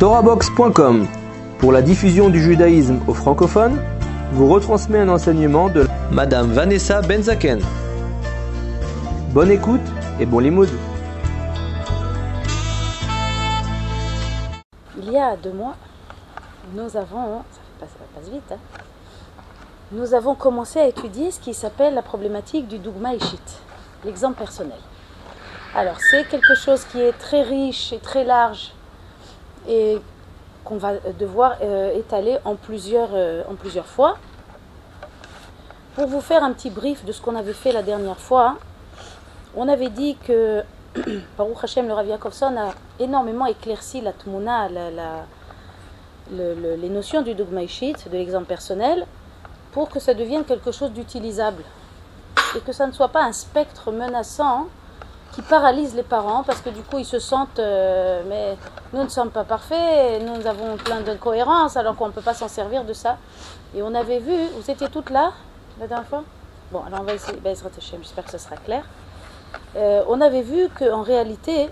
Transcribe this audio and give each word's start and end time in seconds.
Torabox.com 0.00 1.06
pour 1.58 1.72
la 1.72 1.82
diffusion 1.82 2.30
du 2.30 2.40
judaïsme 2.40 3.00
aux 3.06 3.12
francophones 3.12 3.78
vous 4.32 4.48
retransmet 4.48 5.00
un 5.00 5.10
enseignement 5.10 5.68
de 5.68 5.86
Madame 6.10 6.50
Vanessa 6.52 7.02
Benzaken. 7.02 7.60
Bonne 9.34 9.50
écoute 9.50 9.82
et 10.18 10.24
bon 10.24 10.38
limoud. 10.38 10.70
Il 14.96 15.12
y 15.12 15.18
a 15.18 15.36
deux 15.36 15.52
mois, 15.52 15.76
nous 16.74 16.96
avons, 16.96 17.42
ça, 17.50 17.60
passe, 17.78 17.90
ça 17.90 18.04
passe 18.14 18.30
vite, 18.30 18.52
hein, 18.52 18.56
nous 19.92 20.14
avons 20.14 20.34
commencé 20.34 20.78
à 20.78 20.86
étudier 20.86 21.30
ce 21.30 21.40
qui 21.40 21.52
s'appelle 21.52 21.92
la 21.92 22.00
problématique 22.00 22.68
du 22.68 22.78
dogma 22.78 23.12
ishit, 23.12 23.60
l'exemple 24.06 24.38
personnel. 24.38 24.80
Alors 25.74 25.96
c'est 26.10 26.26
quelque 26.26 26.54
chose 26.54 26.86
qui 26.86 27.02
est 27.02 27.12
très 27.18 27.42
riche 27.42 27.92
et 27.92 27.98
très 27.98 28.24
large 28.24 28.72
et 29.68 29.98
qu'on 30.64 30.76
va 30.76 30.94
devoir 31.18 31.56
euh, 31.62 31.96
étaler 31.98 32.38
en 32.44 32.54
plusieurs, 32.54 33.10
euh, 33.12 33.42
en 33.50 33.54
plusieurs 33.54 33.86
fois. 33.86 34.18
Pour 35.94 36.06
vous 36.06 36.20
faire 36.20 36.44
un 36.44 36.52
petit 36.52 36.70
brief 36.70 37.04
de 37.04 37.12
ce 37.12 37.20
qu'on 37.20 37.36
avait 37.36 37.52
fait 37.52 37.72
la 37.72 37.82
dernière 37.82 38.18
fois, 38.18 38.56
on 39.56 39.68
avait 39.68 39.88
dit 39.88 40.16
que 40.26 40.62
Baruch 41.38 41.64
Hashem, 41.64 41.86
le 41.86 41.94
Rav 41.94 42.06
Yakovson 42.06 42.56
a 42.56 42.74
énormément 42.98 43.46
éclairci 43.46 44.00
la 44.00 44.12
le, 46.32 46.76
les 46.76 46.88
notions 46.88 47.22
du 47.22 47.34
dogma 47.34 47.62
de 47.62 48.12
l'exemple 48.12 48.46
personnel, 48.46 49.06
pour 49.72 49.88
que 49.88 49.98
ça 49.98 50.14
devienne 50.14 50.44
quelque 50.44 50.72
chose 50.72 50.92
d'utilisable 50.92 51.62
et 52.56 52.60
que 52.60 52.72
ça 52.72 52.86
ne 52.86 52.92
soit 52.92 53.08
pas 53.08 53.22
un 53.22 53.32
spectre 53.32 53.92
menaçant 53.92 54.68
qui 55.32 55.42
paralyse 55.42 55.94
les 55.94 56.02
parents 56.02 56.42
parce 56.42 56.60
que 56.60 56.70
du 56.70 56.82
coup 56.82 56.98
ils 56.98 57.04
se 57.04 57.18
sentent 57.18 57.58
euh, 57.58 58.22
mais 58.28 58.56
nous 58.92 59.04
ne 59.04 59.08
sommes 59.08 59.30
pas 59.30 59.44
parfaits, 59.44 60.22
nous 60.22 60.46
avons 60.46 60.76
plein 60.76 61.00
d'incohérences 61.00 61.76
alors 61.76 61.96
qu'on 61.96 62.08
ne 62.08 62.12
peut 62.12 62.20
pas 62.20 62.34
s'en 62.34 62.48
servir 62.48 62.84
de 62.84 62.92
ça. 62.92 63.16
Et 63.74 63.82
on 63.82 63.94
avait 63.94 64.18
vu, 64.18 64.34
vous 64.56 64.70
étiez 64.70 64.88
toutes 64.88 65.10
là 65.10 65.32
la 65.78 65.86
dernière 65.86 66.08
fois? 66.08 66.24
Bon, 66.72 66.82
alors 66.86 67.00
on 67.00 67.04
va 67.04 67.14
essayer, 67.14 67.38
ben, 67.38 67.54
j'espère 67.56 68.24
que 68.24 68.30
ce 68.30 68.38
sera 68.38 68.56
clair. 68.56 68.84
Euh, 69.76 70.02
on 70.08 70.20
avait 70.20 70.42
vu 70.42 70.68
qu'en 70.78 71.02
réalité, 71.02 71.68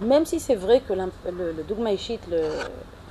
même 0.00 0.26
si 0.26 0.40
c'est 0.40 0.54
vrai 0.54 0.80
que 0.80 0.92
le, 0.92 1.10
le 1.24 1.62
dogma 1.62 1.92
ishit, 1.92 2.20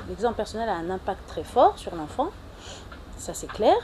l'exemple 0.09 0.35
personnel 0.35 0.69
a 0.69 0.75
un 0.75 0.89
impact 0.89 1.27
très 1.27 1.43
fort 1.43 1.77
sur 1.77 1.95
l'enfant, 1.95 2.29
ça 3.17 3.33
c'est 3.33 3.47
clair, 3.51 3.75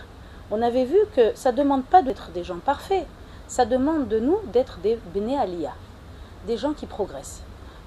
on 0.52 0.62
avait 0.62 0.86
vu 0.86 0.98
que 1.16 1.36
ça 1.36 1.52
ne 1.52 1.58
demande 1.58 1.84
pas 1.84 2.02
d'être 2.02 2.32
des 2.32 2.44
gens 2.44 2.58
parfaits 2.58 3.06
ça 3.48 3.66
demande 3.66 4.08
de 4.08 4.20
nous 4.20 4.40
d'être 4.52 4.80
des 4.80 5.00
Bene 5.14 5.38
Aliyah, 5.38 5.74
des 6.46 6.58
gens 6.58 6.74
qui 6.74 6.86
progressent. 6.86 7.42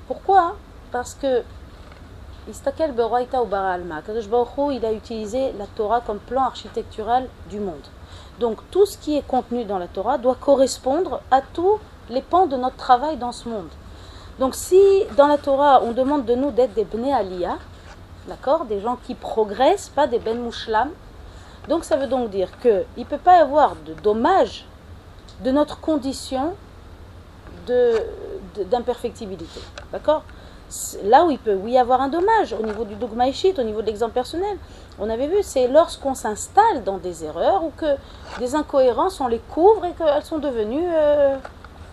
Pourquoi? 0.09 0.57
Parce 0.91 1.15
que 1.15 1.43
Istakel 2.49 2.93
ou 2.93 3.45
Bara 3.45 3.73
Alma, 3.73 4.01
il 4.73 4.85
a 4.85 4.93
utilisé 4.93 5.53
la 5.59 5.67
Torah 5.67 6.01
comme 6.01 6.19
plan 6.19 6.45
architectural 6.45 7.29
du 7.51 7.61
monde. 7.61 7.87
Donc 8.39 8.59
tout 8.71 8.87
ce 8.87 8.97
qui 8.97 9.17
est 9.17 9.27
contenu 9.27 9.65
dans 9.65 9.79
la 9.79 9.87
Torah 9.87 10.17
doit 10.17 10.37
correspondre 10.41 11.21
à 11.31 11.43
tous 11.43 11.79
les 12.09 12.23
pans 12.23 12.47
de 12.47 12.57
notre 12.57 12.77
travail 12.77 13.19
dans 13.19 13.33
ce 13.33 13.49
monde. 13.49 13.69
Donc 14.39 14.55
si 14.55 14.81
dans 15.17 15.27
la 15.27 15.37
Torah 15.37 15.83
on 15.83 15.93
demande 15.93 16.25
de 16.25 16.35
nous 16.35 16.51
d'être 16.51 16.73
des 16.73 16.87
Aliyah, 17.13 17.59
d'accord, 18.27 18.65
des 18.65 18.81
gens 18.81 18.97
qui 19.05 19.15
progressent, 19.15 19.91
pas 19.91 20.07
des 20.07 20.19
Ben 20.19 20.41
Mouchlam, 20.41 20.89
donc 21.69 21.85
ça 21.85 21.97
veut 21.97 22.07
donc 22.07 22.31
dire 22.31 22.49
qu'il 22.61 22.87
ne 22.97 23.05
peut 23.05 23.19
pas 23.19 23.37
y 23.37 23.41
avoir 23.41 23.77
de 23.87 23.93
dommages 23.93 24.65
de 25.43 25.51
notre 25.51 25.81
condition 25.81 26.55
d'imperfectibilité. 28.71 29.61
D'accord? 29.93 30.23
Là 31.05 31.25
où 31.25 31.31
il 31.31 31.39
peut 31.39 31.59
y 31.69 31.79
avoir 31.79 32.01
un 32.01 32.09
dommage, 32.09 32.53
au 32.53 32.65
niveau 32.65 32.85
du 32.85 32.95
dogma 32.95 33.27
ishit, 33.29 33.59
au 33.59 33.63
niveau 33.63 33.81
de 33.81 33.87
l'exemple 33.87 34.13
personnel, 34.13 34.57
on 34.99 35.11
avait 35.11 35.27
vu, 35.27 35.39
c'est 35.43 35.67
lorsqu'on 35.67 36.15
s'installe 36.15 36.85
dans 36.85 36.99
des 36.99 37.25
erreurs 37.25 37.65
ou 37.65 37.73
que 37.77 37.97
des 38.39 38.55
incohérences, 38.55 39.21
on 39.21 39.27
les 39.27 39.41
couvre 39.41 39.85
et 39.85 39.93
qu'elles 39.93 40.25
sont 40.25 40.39
devenues 40.39 40.87
euh, 40.87 41.37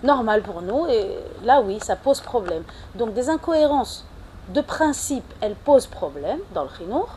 normales 0.03 0.43
pour 0.43 0.61
nous. 0.61 0.85
Et 0.87 1.09
là, 1.43 1.61
oui, 1.61 1.79
ça 1.81 1.95
pose 1.95 2.21
problème. 2.21 2.63
Donc 2.95 3.13
des 3.13 3.29
incohérences 3.29 4.05
de 4.49 4.61
principe, 4.61 5.25
elles 5.41 5.55
posent 5.55 5.87
problème 5.87 6.39
dans 6.53 6.63
le 6.63 6.69
chinour. 6.77 7.09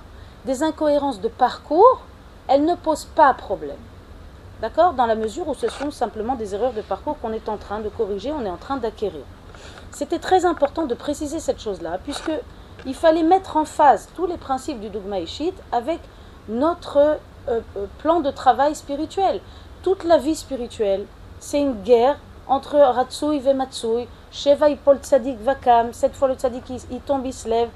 Des 0.47 0.63
incohérences 0.63 1.21
de 1.21 1.29
parcours, 1.29 2.01
elles 2.49 2.65
ne 2.65 2.75
posent 2.75 3.09
pas 3.15 3.35
problème. 3.35 3.77
D'accord? 4.61 4.93
Dans 4.93 5.07
la 5.07 5.15
mesure 5.15 5.49
où 5.49 5.55
ce 5.55 5.69
sont 5.69 5.91
simplement 5.91 6.35
des 6.35 6.55
erreurs 6.55 6.75
de 6.75 6.83
parcours 6.83 7.19
qu'on 7.19 7.33
est 7.33 7.49
en 7.49 7.57
train 7.57 7.81
de 7.81 7.89
corriger, 7.89 8.31
on 8.31 8.45
est 8.45 8.51
en 8.51 8.59
train 8.59 8.77
d'acquérir. 8.77 9.23
C'était 9.91 10.19
très 10.19 10.45
important 10.45 10.85
de 10.87 10.95
préciser 10.95 11.41
cette 11.41 11.61
chose-là, 11.61 11.99
puisque 12.05 12.33
il 12.85 12.95
fallait 12.95 13.23
mettre 13.23 13.57
en 13.57 13.65
phase 13.65 14.09
tous 14.15 14.27
les 14.27 14.37
principes 14.37 14.81
du 14.81 14.91
dogma 14.91 15.19
ishit 15.19 15.55
avec 15.73 16.01
notre 16.49 16.99
euh, 16.99 17.17
euh, 17.49 17.87
plan 17.99 18.21
de 18.21 18.31
travail 18.31 18.75
spirituel. 18.75 19.41
Toute 19.83 20.05
la 20.05 20.19
vie 20.19 20.35
spirituelle, 20.35 21.07
c'est 21.39 21.61
une 21.61 21.83
guerre 21.83 22.19
entre 22.47 22.77
Ratsui 22.77 23.41
et 23.47 23.55
Matsui, 23.55 24.09
Sheva 24.31 24.69
Ipol 24.69 24.99
Tzadik 24.99 25.41
Vakam, 25.41 25.93
cette 25.93 26.15
fois 26.15 26.29
le 26.29 26.35
Tzadik 26.35 26.65
il 26.91 27.01
tombe, 27.01 27.25
il 27.25 27.33
se 27.33 27.49
lève, 27.49 27.71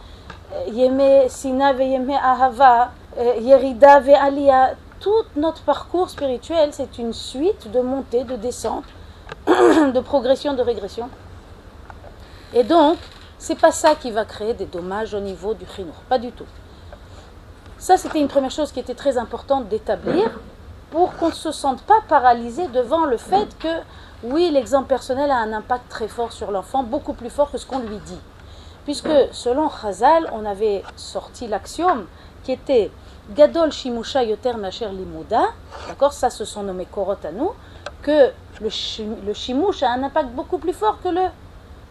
euh, 0.52 0.64
Yeme 0.70 1.28
Sina 1.28 1.72
ve 1.72 1.84
Yeme 1.84 2.12
Ahava, 2.12 2.92
Yerida 3.40 4.00
ve 4.00 4.12
Aliyah, 4.12 4.74
tout 5.04 5.24
notre 5.36 5.60
parcours 5.60 6.08
spirituel, 6.08 6.70
c'est 6.72 6.96
une 6.96 7.12
suite 7.12 7.70
de 7.70 7.80
montées, 7.80 8.24
de 8.24 8.36
descentes, 8.36 8.86
de 9.46 10.00
progression, 10.00 10.54
de 10.54 10.62
régression. 10.62 11.10
Et 12.54 12.64
donc, 12.64 12.96
c'est 13.36 13.60
pas 13.60 13.70
ça 13.70 13.96
qui 13.96 14.10
va 14.10 14.24
créer 14.24 14.54
des 14.54 14.64
dommages 14.64 15.12
au 15.12 15.20
niveau 15.20 15.52
du 15.52 15.66
chinour, 15.66 15.96
pas 16.08 16.16
du 16.16 16.32
tout. 16.32 16.46
Ça, 17.76 17.98
c'était 17.98 18.18
une 18.18 18.28
première 18.28 18.50
chose 18.50 18.72
qui 18.72 18.80
était 18.80 18.94
très 18.94 19.18
importante 19.18 19.68
d'établir 19.68 20.40
pour 20.90 21.14
qu'on 21.16 21.28
ne 21.28 21.34
se 21.34 21.52
sente 21.52 21.82
pas 21.82 22.00
paralysé 22.08 22.66
devant 22.68 23.04
le 23.04 23.18
fait 23.18 23.58
que, 23.58 23.82
oui, 24.22 24.50
l'exemple 24.50 24.88
personnel 24.88 25.30
a 25.30 25.36
un 25.36 25.52
impact 25.52 25.86
très 25.90 26.08
fort 26.08 26.32
sur 26.32 26.50
l'enfant, 26.50 26.82
beaucoup 26.82 27.12
plus 27.12 27.28
fort 27.28 27.50
que 27.50 27.58
ce 27.58 27.66
qu'on 27.66 27.80
lui 27.80 27.98
dit. 28.06 28.20
Puisque, 28.84 29.12
selon 29.32 29.68
Chazal, 29.68 30.30
on 30.32 30.46
avait 30.46 30.82
sorti 30.96 31.46
l'axiome 31.46 32.06
qui 32.42 32.52
était 32.52 32.90
Gadol 33.30 33.72
Shimusha 33.72 34.22
Yoter 34.22 34.54
Nacher 34.58 34.88
Limuda, 34.88 35.44
d'accord, 35.88 36.12
ça 36.12 36.28
ce 36.28 36.44
sont 36.44 36.62
nommés 36.62 36.86
Korot 36.86 37.16
à 37.24 37.32
nous, 37.32 37.52
que 38.02 38.30
le, 38.60 38.68
le 39.26 39.32
Shimush 39.32 39.82
a 39.82 39.90
un 39.92 40.02
impact 40.02 40.28
beaucoup 40.30 40.58
plus 40.58 40.74
fort 40.74 40.98
que 41.02 41.08
le 41.08 41.22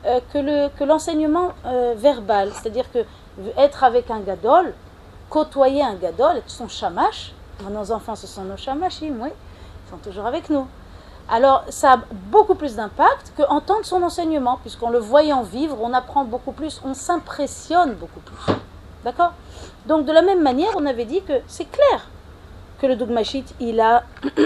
euh, 0.05 0.19
que 0.31 0.37
le 0.37 0.69
que 0.77 0.83
l'enseignement 0.83 1.53
euh, 1.65 1.95
verbal, 1.97 2.51
c'est-à-dire 2.53 2.91
que 2.91 2.99
être 3.57 3.83
avec 3.83 4.11
un 4.11 4.19
Gadol, 4.19 4.73
côtoyer 5.29 5.81
un 5.81 5.95
Gadol, 5.95 6.37
être 6.37 6.49
son 6.51 6.67
shamash, 6.67 7.33
nos 7.71 7.91
enfants 7.91 8.15
ce 8.15 8.27
sont 8.27 8.43
nos 8.43 8.57
shamashim, 8.57 9.15
oui, 9.19 9.29
ils 9.31 9.89
sont 9.89 9.97
toujours 9.97 10.27
avec 10.27 10.49
nous. 10.51 10.67
Alors 11.29 11.63
ça 11.69 11.93
a 11.93 11.97
beaucoup 12.11 12.53
plus 12.53 12.75
d'impact 12.75 13.33
qu'entendre 13.37 13.85
son 13.85 14.03
enseignement, 14.03 14.59
puisqu'en 14.61 14.89
le 14.89 14.99
voyant 14.99 15.41
vivre, 15.41 15.77
on 15.81 15.93
apprend 15.93 16.25
beaucoup 16.25 16.51
plus, 16.51 16.79
on 16.85 16.93
s'impressionne 16.93 17.93
beaucoup 17.93 18.19
plus. 18.19 18.53
D'accord? 19.03 19.33
Donc 19.85 20.05
de 20.05 20.11
la 20.11 20.21
même 20.21 20.41
manière, 20.41 20.71
on 20.75 20.85
avait 20.85 21.05
dit 21.05 21.21
que 21.21 21.33
c'est 21.47 21.69
clair 21.69 22.07
que 22.79 22.87
le 22.87 22.95
dogmachit, 22.95 23.45
il 23.59 23.79
a 23.79 24.03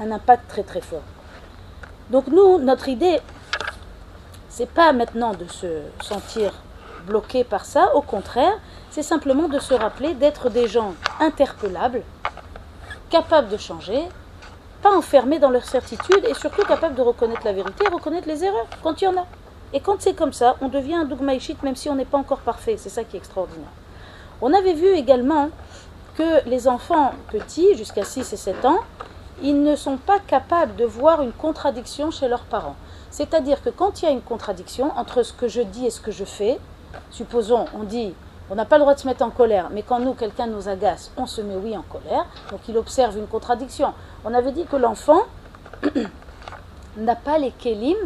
un 0.00 0.10
impact 0.10 0.48
très 0.48 0.62
très 0.62 0.80
fort. 0.80 1.02
Donc 2.10 2.26
nous, 2.28 2.58
notre 2.58 2.88
idée, 2.88 3.20
c'est 4.48 4.68
pas 4.68 4.92
maintenant 4.92 5.32
de 5.32 5.46
se 5.46 5.82
sentir 6.02 6.52
bloqué 7.06 7.44
par 7.44 7.64
ça, 7.64 7.94
au 7.94 8.02
contraire, 8.02 8.52
c'est 8.90 9.02
simplement 9.02 9.48
de 9.48 9.58
se 9.58 9.74
rappeler 9.74 10.14
d'être 10.14 10.50
des 10.50 10.68
gens 10.68 10.94
interpellables, 11.20 12.02
capables 13.10 13.48
de 13.48 13.56
changer, 13.56 14.08
pas 14.82 14.94
enfermés 14.96 15.38
dans 15.38 15.50
leur 15.50 15.64
certitude 15.64 16.24
et 16.28 16.34
surtout 16.34 16.62
capables 16.62 16.94
de 16.94 17.02
reconnaître 17.02 17.44
la 17.44 17.52
vérité 17.52 17.86
reconnaître 17.88 18.28
les 18.28 18.44
erreurs 18.44 18.66
quand 18.82 19.00
il 19.00 19.04
y 19.04 19.08
en 19.08 19.16
a. 19.16 19.26
Et 19.72 19.80
quand 19.80 20.00
c'est 20.00 20.14
comme 20.14 20.32
ça, 20.32 20.56
on 20.60 20.68
devient 20.68 20.96
un 20.96 21.04
dogmaïchite 21.04 21.62
même 21.62 21.76
si 21.76 21.88
on 21.88 21.94
n'est 21.94 22.04
pas 22.04 22.18
encore 22.18 22.40
parfait. 22.40 22.76
C'est 22.76 22.90
ça 22.90 23.04
qui 23.04 23.16
est 23.16 23.20
extraordinaire. 23.20 23.70
On 24.44 24.52
avait 24.52 24.72
vu 24.72 24.88
également 24.88 25.50
que 26.16 26.48
les 26.48 26.66
enfants 26.66 27.12
petits, 27.30 27.76
jusqu'à 27.76 28.04
6 28.04 28.32
et 28.32 28.36
7 28.36 28.64
ans, 28.64 28.80
ils 29.40 29.62
ne 29.62 29.76
sont 29.76 29.98
pas 29.98 30.18
capables 30.18 30.74
de 30.74 30.84
voir 30.84 31.22
une 31.22 31.30
contradiction 31.30 32.10
chez 32.10 32.26
leurs 32.26 32.42
parents. 32.42 32.74
C'est-à-dire 33.10 33.62
que 33.62 33.70
quand 33.70 34.02
il 34.02 34.06
y 34.06 34.08
a 34.08 34.10
une 34.10 34.20
contradiction 34.20 34.90
entre 34.96 35.22
ce 35.22 35.32
que 35.32 35.46
je 35.46 35.62
dis 35.62 35.86
et 35.86 35.90
ce 35.90 36.00
que 36.00 36.10
je 36.10 36.24
fais, 36.24 36.58
supposons, 37.12 37.66
on 37.72 37.84
dit, 37.84 38.14
on 38.50 38.56
n'a 38.56 38.64
pas 38.64 38.78
le 38.78 38.80
droit 38.80 38.94
de 38.94 38.98
se 38.98 39.06
mettre 39.06 39.24
en 39.24 39.30
colère, 39.30 39.68
mais 39.70 39.82
quand 39.82 40.00
nous, 40.00 40.14
quelqu'un 40.14 40.48
nous 40.48 40.68
agace, 40.68 41.12
on 41.16 41.26
se 41.26 41.40
met 41.40 41.54
oui 41.54 41.76
en 41.76 41.82
colère, 41.82 42.26
donc 42.50 42.60
il 42.68 42.76
observe 42.76 43.16
une 43.16 43.28
contradiction. 43.28 43.94
On 44.24 44.34
avait 44.34 44.52
dit 44.52 44.64
que 44.64 44.76
l'enfant 44.76 45.22
n'a 46.96 47.14
pas 47.14 47.38
les 47.38 47.52
kélim 47.52 47.96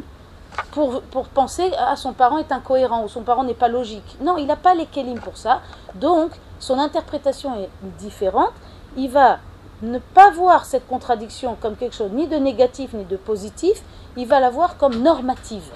pour, 0.72 1.02
penser 1.28 1.72
à 1.78 1.96
son 1.96 2.12
parent 2.12 2.38
est 2.38 2.52
incohérent 2.52 3.04
ou 3.04 3.08
son 3.08 3.22
parent 3.22 3.44
n'est 3.44 3.54
pas 3.54 3.68
logique. 3.68 4.16
Non, 4.20 4.36
il 4.36 4.46
n'a 4.46 4.56
pas 4.56 4.74
les 4.74 4.86
kélim 4.86 5.18
pour 5.20 5.36
ça. 5.36 5.60
Donc, 5.94 6.32
son 6.58 6.78
interprétation 6.78 7.56
est 7.58 7.70
différente. 7.98 8.52
Il 8.96 9.10
va 9.10 9.38
ne 9.82 9.98
pas 9.98 10.30
voir 10.30 10.64
cette 10.64 10.86
contradiction 10.86 11.56
comme 11.60 11.76
quelque 11.76 11.94
chose 11.94 12.10
ni 12.12 12.26
de 12.26 12.36
négatif 12.36 12.92
ni 12.94 13.04
de 13.04 13.16
positif, 13.16 13.82
il 14.16 14.26
va 14.26 14.40
la 14.40 14.50
voir 14.50 14.78
comme 14.78 15.02
normative. 15.02 15.70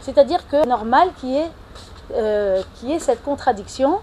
C'est-à-dire 0.00 0.46
que 0.48 0.66
normal 0.66 1.10
qui 1.20 1.36
est 1.36 1.50
euh, 2.14 2.62
qui 2.76 2.92
est 2.92 2.98
cette 2.98 3.22
contradiction. 3.22 4.00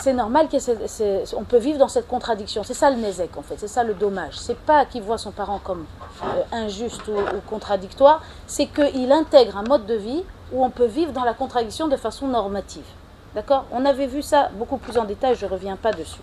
C'est 0.00 0.14
normal 0.14 0.48
qu'on 0.48 1.44
peut 1.44 1.58
vivre 1.58 1.78
dans 1.78 1.88
cette 1.88 2.08
contradiction. 2.08 2.62
C'est 2.64 2.74
ça 2.74 2.90
le 2.90 2.96
nezek 2.96 3.36
en 3.36 3.42
fait, 3.42 3.56
c'est 3.58 3.68
ça 3.68 3.84
le 3.84 3.92
dommage. 3.92 4.38
C'est 4.38 4.56
pas 4.56 4.86
qu'il 4.86 5.02
voit 5.02 5.18
son 5.18 5.30
parent 5.30 5.60
comme 5.62 5.84
euh, 6.24 6.42
injuste 6.52 7.06
ou, 7.08 7.12
ou 7.12 7.40
contradictoire, 7.48 8.22
c'est 8.46 8.66
qu'il 8.66 9.12
intègre 9.12 9.58
un 9.58 9.62
mode 9.62 9.84
de 9.84 9.94
vie 9.94 10.24
où 10.52 10.64
on 10.64 10.70
peut 10.70 10.86
vivre 10.86 11.12
dans 11.12 11.24
la 11.24 11.34
contradiction 11.34 11.86
de 11.86 11.96
façon 11.96 12.28
normative. 12.28 12.86
D'accord? 13.34 13.66
On 13.72 13.84
avait 13.84 14.06
vu 14.06 14.22
ça 14.22 14.48
beaucoup 14.54 14.78
plus 14.78 14.96
en 14.98 15.04
détail, 15.04 15.36
je 15.36 15.46
ne 15.46 15.50
reviens 15.50 15.76
pas 15.76 15.92
dessus. 15.92 16.20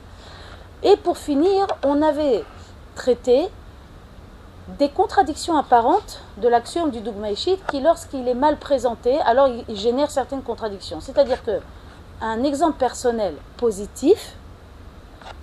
Et 0.84 0.98
pour 0.98 1.18
finir, 1.18 1.68
on 1.84 2.02
avait 2.02 2.44
traité 2.96 3.48
des 4.80 4.90
contradictions 4.90 5.58
apparentes 5.58 6.22
de 6.38 6.48
l'axiome 6.48 6.92
du 6.92 7.00
dogma 7.00 7.30
qui, 7.32 7.80
lorsqu'il 7.82 8.28
est 8.28 8.34
mal 8.34 8.58
présenté, 8.58 9.18
alors 9.22 9.48
il, 9.68 9.76
génère 9.78 10.12
certaines 10.12 10.42
contradictions. 10.42 11.00
C'est-à-dire 11.00 11.44
que 11.44 11.60
un 12.22 12.44
exemple 12.44 12.78
personnel 12.78 13.36
positif 13.58 14.36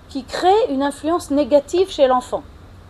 qui 0.08 0.24
crée 0.24 0.70
une 0.70 0.82
influence 0.82 1.30
négative 1.30 1.90
chez 1.90 2.06
l'enfant. 2.06 2.42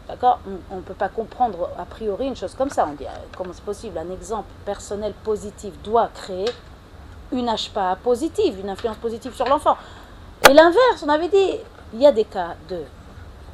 D'accord? 0.08 0.40
On 0.70 0.76
ne 0.76 0.81
peut 0.82 0.94
pas 0.94 1.08
comprendre 1.08 1.70
a 1.78 1.84
priori 1.84 2.26
une 2.26 2.36
chose 2.36 2.54
comme 2.54 2.70
ça. 2.70 2.86
On 2.90 2.94
dit 2.94 3.06
euh, 3.06 3.10
comment 3.36 3.52
c'est 3.52 3.64
possible? 3.64 3.96
Un 3.96 4.10
exemple 4.12 4.48
personnel 4.66 5.14
positif 5.25 5.72
doit 5.82 6.08
créer 6.08 6.48
une 7.32 7.46
HPA 7.46 7.96
positive, 8.02 8.60
une 8.60 8.69
influence 8.69 8.98
positive 8.98 9.34
sur 9.34 9.46
l'enfant. 9.46 9.76
Et 10.48 10.52
l'inverse, 10.52 11.02
on 11.04 11.08
avait 11.08 11.28
dit, 11.28 11.58
il 11.94 12.00
y 12.00 12.06
a 12.06 12.12
des 12.12 12.25
cas 12.25 12.54
de 12.69 12.81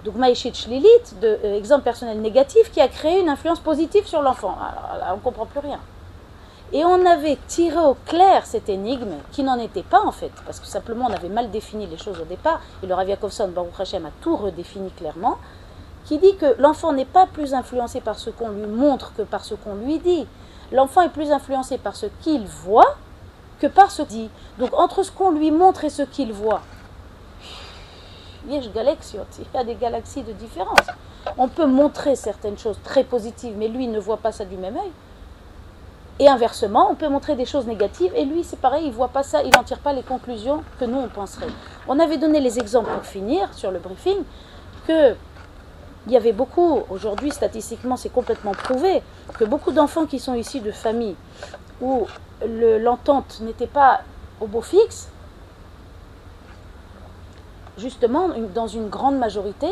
dogma 0.04 0.28
Lilith, 0.30 1.20
de 1.20 1.38
euh, 1.44 1.78
personnel 1.78 2.20
négatif 2.20 2.72
qui 2.72 2.80
a 2.80 2.88
créé 2.88 3.20
une 3.20 3.28
influence 3.28 3.60
positive 3.60 4.06
sur 4.06 4.22
l'enfant. 4.22 4.56
Alors 4.92 5.12
on 5.12 5.16
ne 5.16 5.20
comprend 5.20 5.46
plus 5.46 5.60
rien. 5.60 5.78
Et 6.72 6.84
on 6.84 7.05
avait 7.05 7.38
tiré 7.49 7.78
au 7.78 7.96
clair 8.06 8.46
cette 8.46 8.69
énigme 8.69 9.14
qui 9.32 9.43
n'en 9.43 9.58
était 9.58 9.82
pas 9.82 10.02
en 10.05 10.12
fait, 10.12 10.31
parce 10.46 10.61
que 10.61 10.67
simplement 10.67 11.06
on 11.08 11.12
avait 11.12 11.28
mal 11.28 11.50
défini 11.50 11.87
les 11.87 11.99
choses 11.99 12.20
au 12.20 12.25
départ, 12.25 12.61
et 12.82 12.87
le 12.87 12.94
Rav 12.94 13.08
Yakovson, 13.08 13.49
Baruch 13.49 13.78
Hashem, 13.78 14.06
a 14.06 14.11
tout 14.20 14.37
redéfini 14.37 14.90
clairement, 14.93 15.38
qui 16.05 16.19
dit 16.19 16.37
que 16.37 16.55
l'enfant 16.61 16.93
n'est 16.93 17.05
pas 17.05 17.26
plus 17.26 17.55
influencé 17.55 18.00
par 18.00 18.19
ce 18.19 18.31
qu'on 18.31 18.50
lui 18.50 18.67
montre 18.67 19.12
que 19.14 19.22
par 19.22 19.44
ce 19.44 19.55
qu'on 19.55 19.75
lui 19.75 19.99
dit. 19.99 20.26
L'enfant 20.72 21.02
est 21.02 21.11
plus 21.11 21.32
influencé 21.32 21.76
par 21.76 21.96
ce 21.96 22.06
qu'il 22.20 22.46
voit 22.46 22.96
que 23.58 23.66
par 23.66 23.90
ce 23.90 24.02
qu'il 24.02 24.23
dit. 24.23 24.31
Donc 24.58 24.73
entre 24.73 25.02
ce 25.02 25.11
qu'on 25.11 25.32
lui 25.32 25.50
montre 25.50 25.84
et 25.84 25.90
ce 25.90 26.02
qu'il 26.02 26.32
voit, 26.32 26.62
il 28.49 28.55
y 28.55 28.58
a 28.58 29.64
des 29.64 29.75
galaxies 29.75 30.23
de 30.23 30.32
différence. 30.32 30.87
On 31.37 31.49
peut 31.49 31.66
montrer 31.66 32.16
certaines 32.16 32.56
choses 32.56 32.78
très 32.82 33.05
positives, 33.05 33.55
mais 33.56 33.69
lui 33.69 33.88
ne 33.88 33.99
voit 33.99 34.16
pas 34.16 34.32
ça 34.32 34.44
du 34.44 34.56
même 34.56 34.76
œil. 34.76 34.90
Et 36.20 36.28
inversement, 36.28 36.88
on 36.90 36.96
peut 36.96 37.08
montrer 37.08 37.34
des 37.34 37.46
choses 37.46 37.67
négatives, 37.67 38.12
et 38.14 38.26
lui, 38.26 38.44
c'est 38.44 38.61
pareil, 38.61 38.84
il 38.87 38.93
voit 38.93 39.08
pas 39.08 39.22
ça, 39.22 39.43
il 39.43 39.50
n'en 39.55 39.64
tire 39.64 39.78
pas 39.78 39.94
les 39.94 40.02
conclusions 40.02 40.62
que 40.78 40.84
nous, 40.84 40.99
on 40.99 41.08
penserait. 41.08 41.49
On 41.88 41.99
avait 41.99 42.19
donné 42.19 42.40
les 42.40 42.58
exemples 42.58 42.90
pour 42.90 43.06
finir 43.06 43.52
sur 43.55 43.70
le 43.70 43.78
briefing, 43.78 44.19
que 44.87 45.17
il 46.06 46.12
y 46.12 46.17
avait 46.19 46.32
beaucoup, 46.32 46.82
aujourd'hui 46.90 47.31
statistiquement 47.31 47.96
c'est 47.96 48.11
complètement 48.11 48.52
prouvé, 48.52 49.02
que 49.38 49.44
beaucoup 49.44 49.72
d'enfants 49.72 50.06
qui 50.06 50.19
sont 50.19 50.34
issus 50.34 50.61
de 50.61 50.72
familles 50.72 51.17
où 51.81 52.06
l'entente 52.43 53.40
n'était 53.40 53.66
pas 53.66 54.00
au 54.40 54.46
beau 54.46 54.61
fixe, 54.61 55.08
justement, 57.78 58.28
dans 58.55 58.66
une 58.66 58.90
grande 58.90 59.16
majorité, 59.16 59.69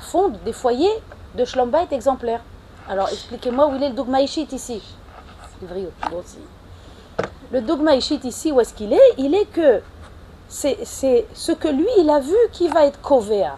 fondent 0.00 0.38
des 0.44 0.52
foyers 0.52 1.02
de 1.36 1.44
Schlombait 1.44 1.86
exemplaires. 1.92 2.42
Alors 2.88 3.08
expliquez-moi 3.08 3.68
où 3.68 3.76
il 3.76 3.82
est 3.84 3.90
le 3.90 3.94
dogma 3.94 4.20
ici? 4.20 4.48
Le 7.52 7.60
dogma 7.60 7.94
ici, 7.94 8.52
où 8.52 8.60
est-ce 8.60 8.74
qu'il 8.74 8.92
est 8.92 9.14
Il 9.18 9.34
est 9.34 9.46
que 9.46 9.80
c'est 10.48 10.78
ce 10.84 11.52
que 11.52 11.68
lui, 11.68 11.88
il 11.98 12.10
a 12.10 12.20
vu 12.20 12.36
qui 12.52 12.68
va 12.68 12.86
être 12.86 13.00
covéa. 13.00 13.56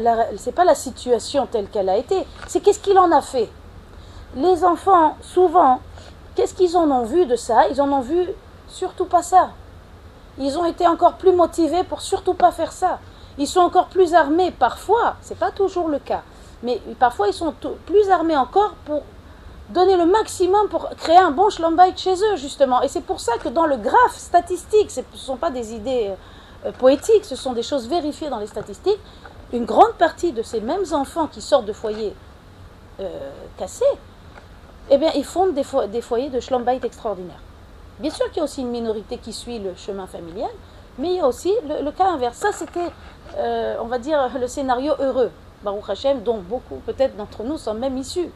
La, 0.00 0.26
c'est 0.36 0.52
pas 0.52 0.64
la 0.64 0.74
situation 0.74 1.46
telle 1.46 1.68
qu'elle 1.68 1.88
a 1.88 1.96
été, 1.96 2.26
c'est 2.46 2.60
qu'est-ce 2.60 2.80
qu'il 2.80 2.98
en 2.98 3.10
a 3.12 3.20
fait. 3.22 3.48
Les 4.36 4.64
enfants, 4.64 5.16
souvent, 5.22 5.80
qu'est-ce 6.34 6.54
qu'ils 6.54 6.76
en 6.76 6.90
ont 6.90 7.04
vu 7.04 7.26
de 7.26 7.36
ça? 7.36 7.68
Ils 7.70 7.80
en 7.80 7.90
ont 7.90 8.00
vu 8.00 8.28
surtout 8.68 9.06
pas 9.06 9.22
ça. 9.22 9.50
Ils 10.38 10.58
ont 10.58 10.64
été 10.64 10.86
encore 10.86 11.14
plus 11.14 11.32
motivés 11.32 11.84
pour 11.84 12.00
surtout 12.00 12.34
pas 12.34 12.52
faire 12.52 12.72
ça. 12.72 13.00
Ils 13.38 13.46
sont 13.46 13.60
encore 13.60 13.86
plus 13.86 14.14
armés 14.14 14.50
parfois, 14.50 15.16
c'est 15.20 15.38
pas 15.38 15.50
toujours 15.50 15.88
le 15.88 15.98
cas, 15.98 16.22
mais 16.62 16.80
parfois 16.98 17.28
ils 17.28 17.32
sont 17.32 17.54
plus 17.86 18.10
armés 18.10 18.36
encore 18.36 18.74
pour 18.84 19.02
donner 19.70 19.96
le 19.96 20.06
maximum 20.06 20.68
pour 20.68 20.88
créer 20.96 21.18
un 21.18 21.30
bon 21.30 21.50
schlombait 21.50 21.94
chez 21.96 22.14
eux, 22.14 22.36
justement. 22.36 22.82
Et 22.82 22.88
c'est 22.88 23.02
pour 23.02 23.20
ça 23.20 23.36
que 23.38 23.48
dans 23.48 23.66
le 23.66 23.76
graphe 23.76 24.16
statistique, 24.16 24.90
ce 24.90 25.00
ne 25.00 25.18
sont 25.18 25.36
pas 25.36 25.50
des 25.50 25.74
idées 25.74 26.12
euh, 26.64 26.72
poétiques, 26.72 27.24
ce 27.24 27.36
sont 27.36 27.52
des 27.52 27.62
choses 27.62 27.88
vérifiées 27.88 28.30
dans 28.30 28.38
les 28.38 28.46
statistiques, 28.46 29.00
une 29.52 29.64
grande 29.64 29.94
partie 29.94 30.32
de 30.32 30.42
ces 30.42 30.60
mêmes 30.60 30.84
enfants 30.92 31.26
qui 31.26 31.40
sortent 31.40 31.66
de 31.66 31.72
foyers 31.72 32.14
euh, 33.00 33.30
cassés, 33.58 33.84
eh 34.90 34.96
bien, 34.96 35.10
ils 35.14 35.24
fondent 35.24 35.54
des, 35.54 35.62
foyers 36.00 36.30
de 36.30 36.40
schlombait 36.40 36.80
extraordinaires. 36.82 37.40
Bien 37.98 38.10
sûr 38.10 38.26
qu'il 38.28 38.38
y 38.38 38.40
a 38.40 38.44
aussi 38.44 38.62
une 38.62 38.70
minorité 38.70 39.18
qui 39.18 39.32
suit 39.32 39.58
le 39.58 39.74
chemin 39.76 40.06
familial, 40.06 40.50
mais 40.98 41.08
il 41.08 41.16
y 41.16 41.20
a 41.20 41.26
aussi 41.26 41.52
le, 41.68 41.90
cas 41.90 42.06
inverse. 42.06 42.38
Ça, 42.38 42.52
c'était, 42.52 42.90
euh, 43.36 43.76
on 43.80 43.86
va 43.86 43.98
dire, 43.98 44.30
le 44.38 44.46
scénario 44.46 44.94
heureux, 44.98 45.30
Baruch 45.62 45.90
Hashem, 45.90 46.22
dont 46.22 46.38
beaucoup 46.38 46.76
peut-être 46.86 47.16
d'entre 47.16 47.42
nous 47.42 47.58
sont 47.58 47.74
même 47.74 47.98
issus. 47.98 48.30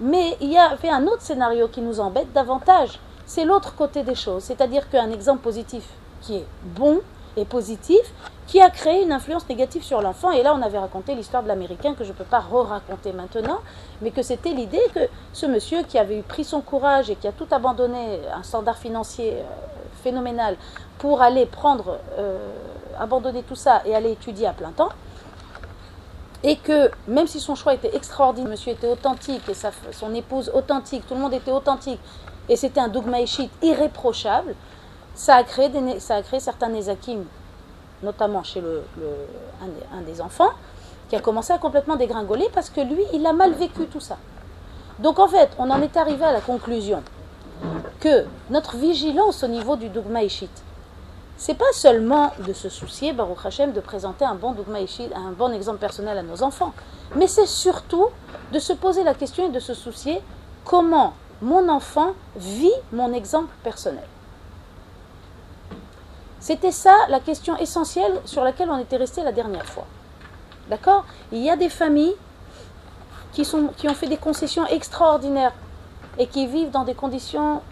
Mais 0.00 0.36
il 0.40 0.52
y 0.52 0.58
avait 0.58 0.88
un 0.88 1.06
autre 1.06 1.22
scénario 1.22 1.68
qui 1.68 1.80
nous 1.80 2.00
embête 2.00 2.32
davantage. 2.32 2.98
C'est 3.26 3.44
l'autre 3.44 3.74
côté 3.74 4.02
des 4.02 4.14
choses, 4.14 4.42
c'est-à-dire 4.42 4.88
qu'un 4.90 5.10
exemple 5.10 5.40
positif 5.40 5.84
qui 6.20 6.36
est 6.36 6.46
bon 6.64 7.00
et 7.36 7.44
positif, 7.44 8.00
qui 8.46 8.60
a 8.60 8.68
créé 8.70 9.02
une 9.02 9.12
influence 9.12 9.48
négative 9.48 9.82
sur 9.82 10.02
l'enfant. 10.02 10.30
Et 10.30 10.42
là, 10.42 10.54
on 10.54 10.62
avait 10.62 10.78
raconté 10.78 11.14
l'histoire 11.14 11.42
de 11.42 11.48
l'Américain 11.48 11.94
que 11.94 12.04
je 12.04 12.10
ne 12.10 12.14
peux 12.14 12.24
pas 12.24 12.40
re-raconter 12.40 13.12
maintenant, 13.12 13.60
mais 14.02 14.10
que 14.10 14.22
c'était 14.22 14.52
l'idée 14.52 14.82
que 14.94 15.00
ce 15.32 15.46
monsieur 15.46 15.82
qui 15.82 15.98
avait 15.98 16.22
pris 16.22 16.44
son 16.44 16.60
courage 16.60 17.10
et 17.10 17.16
qui 17.16 17.26
a 17.26 17.32
tout 17.32 17.46
abandonné, 17.50 18.20
un 18.34 18.42
standard 18.42 18.76
financier 18.76 19.34
euh, 19.34 19.42
phénoménal, 20.02 20.56
pour 20.98 21.22
aller 21.22 21.46
prendre, 21.46 21.98
euh, 22.18 22.36
abandonner 22.98 23.42
tout 23.42 23.56
ça 23.56 23.82
et 23.86 23.94
aller 23.94 24.12
étudier 24.12 24.46
à 24.46 24.52
plein 24.52 24.70
temps, 24.70 24.90
et 26.44 26.56
que 26.56 26.90
même 27.06 27.26
si 27.26 27.40
son 27.40 27.54
choix 27.54 27.74
était 27.74 27.94
extraordinaire, 27.94 28.50
monsieur 28.50 28.72
était 28.72 28.88
authentique 28.88 29.42
son 29.92 30.14
épouse 30.14 30.50
authentique, 30.54 31.06
tout 31.06 31.14
le 31.14 31.20
monde 31.20 31.34
était 31.34 31.52
authentique, 31.52 32.00
et 32.48 32.56
c'était 32.56 32.80
un 32.80 32.88
dogma 32.88 33.18
irréprochable, 33.62 34.54
ça 35.14 35.36
a 35.36 35.44
créé, 35.44 35.70
ça 36.00 36.16
a 36.16 36.22
créé 36.22 36.40
certains 36.40 36.68
nézakim, 36.68 37.24
notamment 38.02 38.42
chez 38.42 38.60
un, 38.62 40.00
des, 40.02 40.20
enfants, 40.20 40.50
qui 41.08 41.16
a 41.16 41.20
commencé 41.20 41.52
à 41.52 41.58
complètement 41.58 41.96
dégringoler 41.96 42.48
parce 42.52 42.70
que 42.70 42.80
lui, 42.80 43.04
il 43.12 43.24
a 43.26 43.32
mal 43.32 43.52
vécu 43.52 43.86
tout 43.86 44.00
ça. 44.00 44.16
Donc 44.98 45.18
en 45.18 45.28
fait, 45.28 45.50
on 45.58 45.70
en 45.70 45.80
est 45.80 45.96
arrivé 45.96 46.24
à 46.24 46.32
la 46.32 46.40
conclusion 46.40 47.02
que 48.00 48.24
notre 48.50 48.76
vigilance 48.76 49.44
au 49.44 49.48
niveau 49.48 49.76
du 49.76 49.88
dogma 49.88 50.22
c'est 51.42 51.54
pas 51.54 51.72
seulement 51.72 52.30
de 52.46 52.52
se 52.52 52.68
soucier, 52.68 53.12
Baruch 53.12 53.44
Hashem, 53.44 53.72
de 53.72 53.80
présenter 53.80 54.24
un 54.24 54.36
bon 54.36 54.52
dogma 54.52 54.78
un 54.78 55.32
bon 55.32 55.52
exemple 55.52 55.78
personnel 55.78 56.16
à 56.16 56.22
nos 56.22 56.44
enfants, 56.44 56.72
mais 57.16 57.26
c'est 57.26 57.48
surtout 57.48 58.06
de 58.52 58.60
se 58.60 58.72
poser 58.72 59.02
la 59.02 59.12
question 59.12 59.48
et 59.48 59.50
de 59.50 59.58
se 59.58 59.74
soucier 59.74 60.20
comment 60.64 61.14
mon 61.40 61.68
enfant 61.68 62.12
vit 62.36 62.78
mon 62.92 63.12
exemple 63.12 63.52
personnel. 63.64 64.06
C'était 66.38 66.70
ça 66.70 66.94
la 67.08 67.18
question 67.18 67.56
essentielle 67.56 68.20
sur 68.24 68.44
laquelle 68.44 68.70
on 68.70 68.78
était 68.78 68.96
resté 68.96 69.24
la 69.24 69.32
dernière 69.32 69.66
fois. 69.66 69.86
D'accord? 70.70 71.04
Il 71.32 71.38
y 71.38 71.50
a 71.50 71.56
des 71.56 71.70
familles 71.70 72.14
qui, 73.32 73.44
ont 73.52 73.94
fait 73.94 74.06
des 74.06 74.16
concessions 74.16 74.68
extraordinaires 74.68 75.54
et 76.20 76.28
qui 76.28 76.46
vivent 76.46 76.70
dans 76.70 76.84
des 76.84 76.94
conditions 76.94 77.62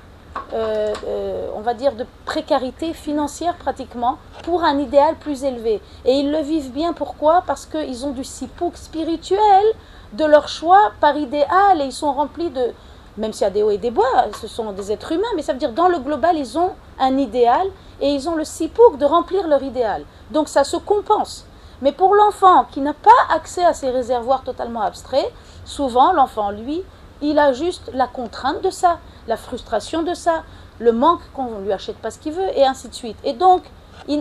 euh, 0.53 0.93
euh, 1.07 1.49
on 1.57 1.61
va 1.61 1.75
dire, 1.75 1.95
de 1.95 2.07
précarité 2.25 2.93
financière 2.93 3.57
pratiquement 3.57 4.19
pour 4.45 4.65
un 4.65 4.79
idéal 4.79 5.17
plus 5.17 5.45
élevé. 5.45 5.81
Et 6.05 6.13
ils 6.13 6.31
le 6.31 6.39
vivent 6.39 6.73
bien, 6.73 6.93
pourquoi? 6.93 7.43
Parce 7.47 7.67
qu'ils 7.67 8.07
ont 8.07 8.11
du 8.11 8.25
sipouk 8.25 8.77
spirituel 8.77 9.65
de 10.13 10.25
leur 10.25 10.49
choix 10.49 10.93
par 11.01 11.17
idéal 11.17 11.81
et 11.81 11.85
ils 11.85 11.93
sont 11.93 12.13
remplis 12.13 12.51
de, 12.51 12.73
même 13.17 13.33
s'il 13.33 13.43
y 13.43 13.47
a 13.47 13.51
des 13.51 13.63
hauts 13.63 13.71
et 13.71 13.79
des 13.79 13.91
bois, 13.91 14.27
ce 14.41 14.49
sont 14.49 14.73
des 14.73 14.91
êtres 14.91 15.13
humains, 15.13 15.23
mais 15.37 15.43
ça 15.43 15.53
veut 15.53 15.59
dire 15.59 15.73
dans 15.73 15.89
le 15.89 15.99
global, 15.99 16.37
ils 16.37 16.59
ont 16.59 16.73
un 16.99 17.17
idéal 17.17 17.69
et 18.01 18.09
ils 18.09 18.29
ont 18.29 18.35
le 18.35 18.45
sipouk 18.45 18.99
de 18.99 19.05
remplir 19.05 19.47
leur 19.47 19.63
idéal. 19.63 20.05
Donc 20.31 20.49
ça 20.49 20.65
se 20.65 20.77
compense. 20.77 21.47
Mais 21.83 21.93
pour 21.93 22.15
l'enfant 22.15 22.65
qui 22.71 22.81
n'a 22.81 22.95
pas 22.95 23.35
accès 23.35 23.65
à 23.65 23.73
ces 23.73 23.91
réservoirs 23.91 24.43
totalement 24.43 24.83
abstraits, 24.83 25.33
souvent 25.65 26.13
l'enfant, 26.13 26.51
lui, 26.51 26.83
il 27.23 27.39
a 27.39 27.53
juste 27.53 27.91
la 27.93 28.07
contrainte 28.07 28.62
de 28.62 28.71
ça 28.71 28.99
la 29.31 29.37
frustration 29.37 30.03
de 30.03 30.12
ça, 30.12 30.43
le 30.79 30.93
manque 30.93 31.21
qu'on 31.35 31.59
ne 31.59 31.65
lui 31.65 31.73
achète 31.73 31.97
pas 31.97 32.11
ce 32.11 32.19
qu'il 32.19 32.33
veut, 32.33 32.49
et 32.57 32.67
ainsi 32.67 32.89
de 32.89 32.95
suite. 32.95 33.17
Et 33.25 33.33
donc, 33.33 33.62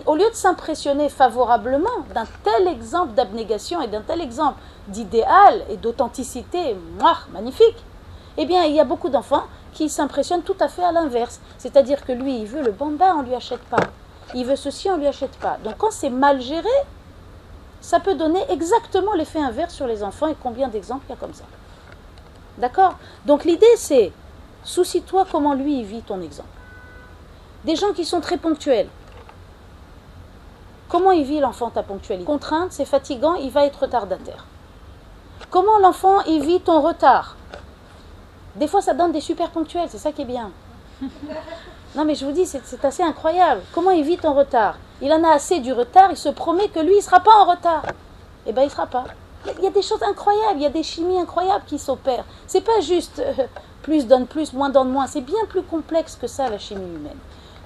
au 0.05 0.15
lieu 0.15 0.29
de 0.29 0.35
s'impressionner 0.35 1.09
favorablement 1.09 2.05
d'un 2.13 2.27
tel 2.43 2.67
exemple 2.67 3.13
d'abnégation 3.13 3.81
et 3.81 3.87
d'un 3.87 4.01
tel 4.01 4.21
exemple 4.21 4.59
d'idéal 4.87 5.63
et 5.69 5.77
d'authenticité, 5.77 6.75
magnifique, 7.33 7.83
eh 8.37 8.45
bien, 8.45 8.65
il 8.65 8.75
y 8.75 8.79
a 8.79 8.85
beaucoup 8.85 9.09
d'enfants 9.09 9.45
qui 9.73 9.89
s'impressionne 9.89 10.43
tout 10.43 10.55
à 10.59 10.67
fait 10.67 10.83
à 10.83 10.91
l'inverse. 10.91 11.41
C'est-à-dire 11.57 12.05
que 12.05 12.11
lui, 12.11 12.41
il 12.41 12.45
veut 12.45 12.61
le 12.61 12.71
bamba, 12.71 13.15
on 13.15 13.23
ne 13.23 13.27
lui 13.27 13.35
achète 13.35 13.63
pas. 13.63 13.81
Il 14.35 14.45
veut 14.45 14.55
ceci, 14.55 14.89
on 14.89 14.95
ne 14.95 14.99
lui 14.99 15.07
achète 15.07 15.37
pas. 15.37 15.57
Donc 15.63 15.77
quand 15.77 15.91
c'est 15.91 16.09
mal 16.09 16.39
géré, 16.39 16.69
ça 17.81 17.99
peut 17.99 18.15
donner 18.15 18.43
exactement 18.49 19.13
l'effet 19.13 19.39
inverse 19.39 19.73
sur 19.73 19.87
les 19.87 20.03
enfants. 20.03 20.27
Et 20.27 20.35
combien 20.41 20.67
d'exemples 20.67 21.05
il 21.07 21.11
y 21.11 21.13
a 21.13 21.17
comme 21.17 21.33
ça 21.33 21.45
D'accord 22.59 22.95
Donc 23.25 23.45
l'idée, 23.45 23.65
c'est, 23.77 24.11
soucie-toi 24.63 25.25
comment 25.31 25.53
lui, 25.53 25.79
il 25.79 25.85
vit 25.85 26.01
ton 26.01 26.21
exemple. 26.21 26.49
Des 27.63 27.75
gens 27.75 27.93
qui 27.93 28.05
sont 28.05 28.21
très 28.21 28.37
ponctuels. 28.37 28.89
Comment 30.89 31.11
il 31.11 31.23
vit 31.23 31.39
l'enfant 31.39 31.69
ta 31.69 31.83
ponctualité? 31.83 32.25
Contrainte, 32.25 32.71
c'est 32.71 32.85
fatigant, 32.85 33.35
il 33.35 33.51
va 33.51 33.65
être 33.65 33.83
retardataire. 33.83 34.45
Comment 35.49 35.79
l'enfant 35.79 36.21
il 36.27 36.41
vit 36.41 36.59
ton 36.59 36.81
retard? 36.81 37.37
Des 38.55 38.67
fois, 38.67 38.81
ça 38.81 38.93
donne 38.93 39.11
des 39.11 39.21
super 39.21 39.51
ponctuels, 39.51 39.87
c'est 39.89 39.97
ça 39.97 40.11
qui 40.11 40.23
est 40.23 40.25
bien. 40.25 40.51
Non, 41.95 42.05
mais 42.05 42.13
je 42.13 42.23
vous 42.23 42.31
dis, 42.31 42.45
c'est 42.45 42.85
assez 42.85 43.01
incroyable. 43.01 43.61
Comment 43.73 43.89
il 43.89 44.03
vit 44.03 44.17
ton 44.17 44.35
retard? 44.35 44.77
Il 45.01 45.11
en 45.11 45.23
a 45.23 45.31
assez 45.33 45.59
du 45.59 45.73
retard, 45.73 46.11
il 46.11 46.17
se 46.17 46.29
promet 46.29 46.67
que 46.67 46.79
lui, 46.79 46.93
il 46.93 46.97
ne 46.97 47.01
sera 47.01 47.19
pas 47.19 47.31
en 47.31 47.45
retard. 47.45 47.81
Eh 48.45 48.53
bien, 48.53 48.61
il 48.61 48.67
ne 48.67 48.71
sera 48.71 48.85
pas. 48.85 49.05
Il 49.45 49.63
y 49.63 49.67
a 49.67 49.71
des 49.71 49.81
choses 49.81 50.03
incroyables, 50.03 50.57
il 50.57 50.63
y 50.63 50.65
a 50.65 50.69
des 50.69 50.83
chimies 50.83 51.17
incroyables 51.17 51.63
qui 51.65 51.79
s'opèrent. 51.79 52.25
C'est 52.45 52.61
pas 52.61 52.81
juste 52.81 53.19
euh, 53.19 53.47
plus 53.81 54.05
donne 54.05 54.27
plus, 54.27 54.53
moins 54.53 54.69
donne 54.69 54.89
moins. 54.89 55.07
C'est 55.07 55.21
bien 55.21 55.45
plus 55.47 55.63
complexe 55.63 56.17
que 56.19 56.27
ça, 56.27 56.49
la 56.49 56.57
chimie 56.57 56.95
humaine. 56.95 57.17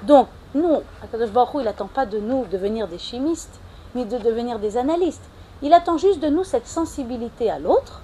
Donc, 0.03 0.27
nous, 0.53 0.81
Akadosh 1.03 1.31
Baruch 1.31 1.61
il 1.61 1.63
n'attend 1.63 1.87
pas 1.87 2.05
de 2.05 2.19
nous 2.19 2.45
devenir 2.45 2.87
des 2.87 2.99
chimistes, 2.99 3.59
ni 3.95 4.05
de 4.05 4.17
devenir 4.17 4.59
des 4.59 4.77
analystes. 4.77 5.23
Il 5.61 5.73
attend 5.73 5.97
juste 5.97 6.19
de 6.19 6.27
nous 6.27 6.43
cette 6.43 6.67
sensibilité 6.67 7.49
à 7.49 7.57
l'autre, 7.57 8.01